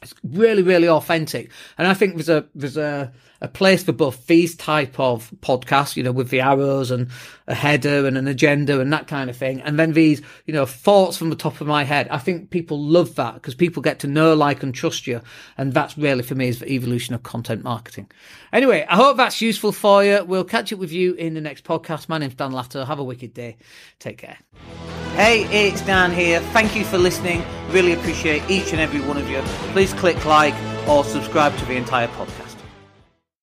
It's 0.00 0.14
really, 0.22 0.62
really 0.62 0.88
authentic. 0.88 1.50
And 1.76 1.86
I 1.86 1.94
think 1.94 2.14
there's 2.14 2.28
a, 2.28 2.46
there's 2.54 2.76
a, 2.76 3.12
a 3.44 3.48
place 3.48 3.84
for 3.84 3.92
both 3.92 4.26
these 4.26 4.56
type 4.56 4.98
of 4.98 5.30
podcasts, 5.40 5.96
you 5.96 6.02
know, 6.02 6.12
with 6.12 6.30
the 6.30 6.40
arrows 6.40 6.90
and 6.90 7.10
a 7.46 7.54
header 7.54 8.06
and 8.06 8.16
an 8.16 8.26
agenda 8.26 8.80
and 8.80 8.90
that 8.90 9.06
kind 9.06 9.28
of 9.28 9.36
thing. 9.36 9.60
And 9.60 9.78
then 9.78 9.92
these, 9.92 10.22
you 10.46 10.54
know, 10.54 10.64
thoughts 10.64 11.18
from 11.18 11.28
the 11.28 11.36
top 11.36 11.60
of 11.60 11.66
my 11.66 11.84
head. 11.84 12.08
I 12.08 12.16
think 12.16 12.48
people 12.48 12.82
love 12.82 13.16
that 13.16 13.34
because 13.34 13.54
people 13.54 13.82
get 13.82 13.98
to 14.00 14.06
know, 14.06 14.34
like, 14.34 14.62
and 14.62 14.74
trust 14.74 15.06
you. 15.06 15.20
And 15.58 15.74
that's 15.74 15.98
really 15.98 16.22
for 16.22 16.34
me 16.34 16.48
is 16.48 16.60
the 16.60 16.72
evolution 16.72 17.14
of 17.14 17.22
content 17.22 17.62
marketing. 17.62 18.10
Anyway, 18.50 18.86
I 18.88 18.96
hope 18.96 19.18
that's 19.18 19.42
useful 19.42 19.72
for 19.72 20.02
you. 20.02 20.24
We'll 20.24 20.44
catch 20.44 20.72
up 20.72 20.78
with 20.78 20.92
you 20.92 21.12
in 21.12 21.34
the 21.34 21.42
next 21.42 21.64
podcast. 21.64 22.08
My 22.08 22.16
name's 22.16 22.34
Dan 22.34 22.52
Latto. 22.52 22.86
Have 22.86 22.98
a 22.98 23.04
wicked 23.04 23.34
day. 23.34 23.58
Take 23.98 24.18
care. 24.18 24.38
Hey, 25.16 25.44
it's 25.66 25.82
Dan 25.82 26.12
here. 26.12 26.40
Thank 26.40 26.74
you 26.74 26.84
for 26.84 26.96
listening. 26.96 27.44
Really 27.68 27.92
appreciate 27.92 28.48
each 28.48 28.72
and 28.72 28.80
every 28.80 29.00
one 29.00 29.18
of 29.18 29.28
you. 29.28 29.42
Please 29.72 29.92
click 29.92 30.24
like 30.24 30.54
or 30.88 31.04
subscribe 31.04 31.54
to 31.58 31.64
the 31.66 31.76
entire 31.76 32.08
podcast. 32.08 32.43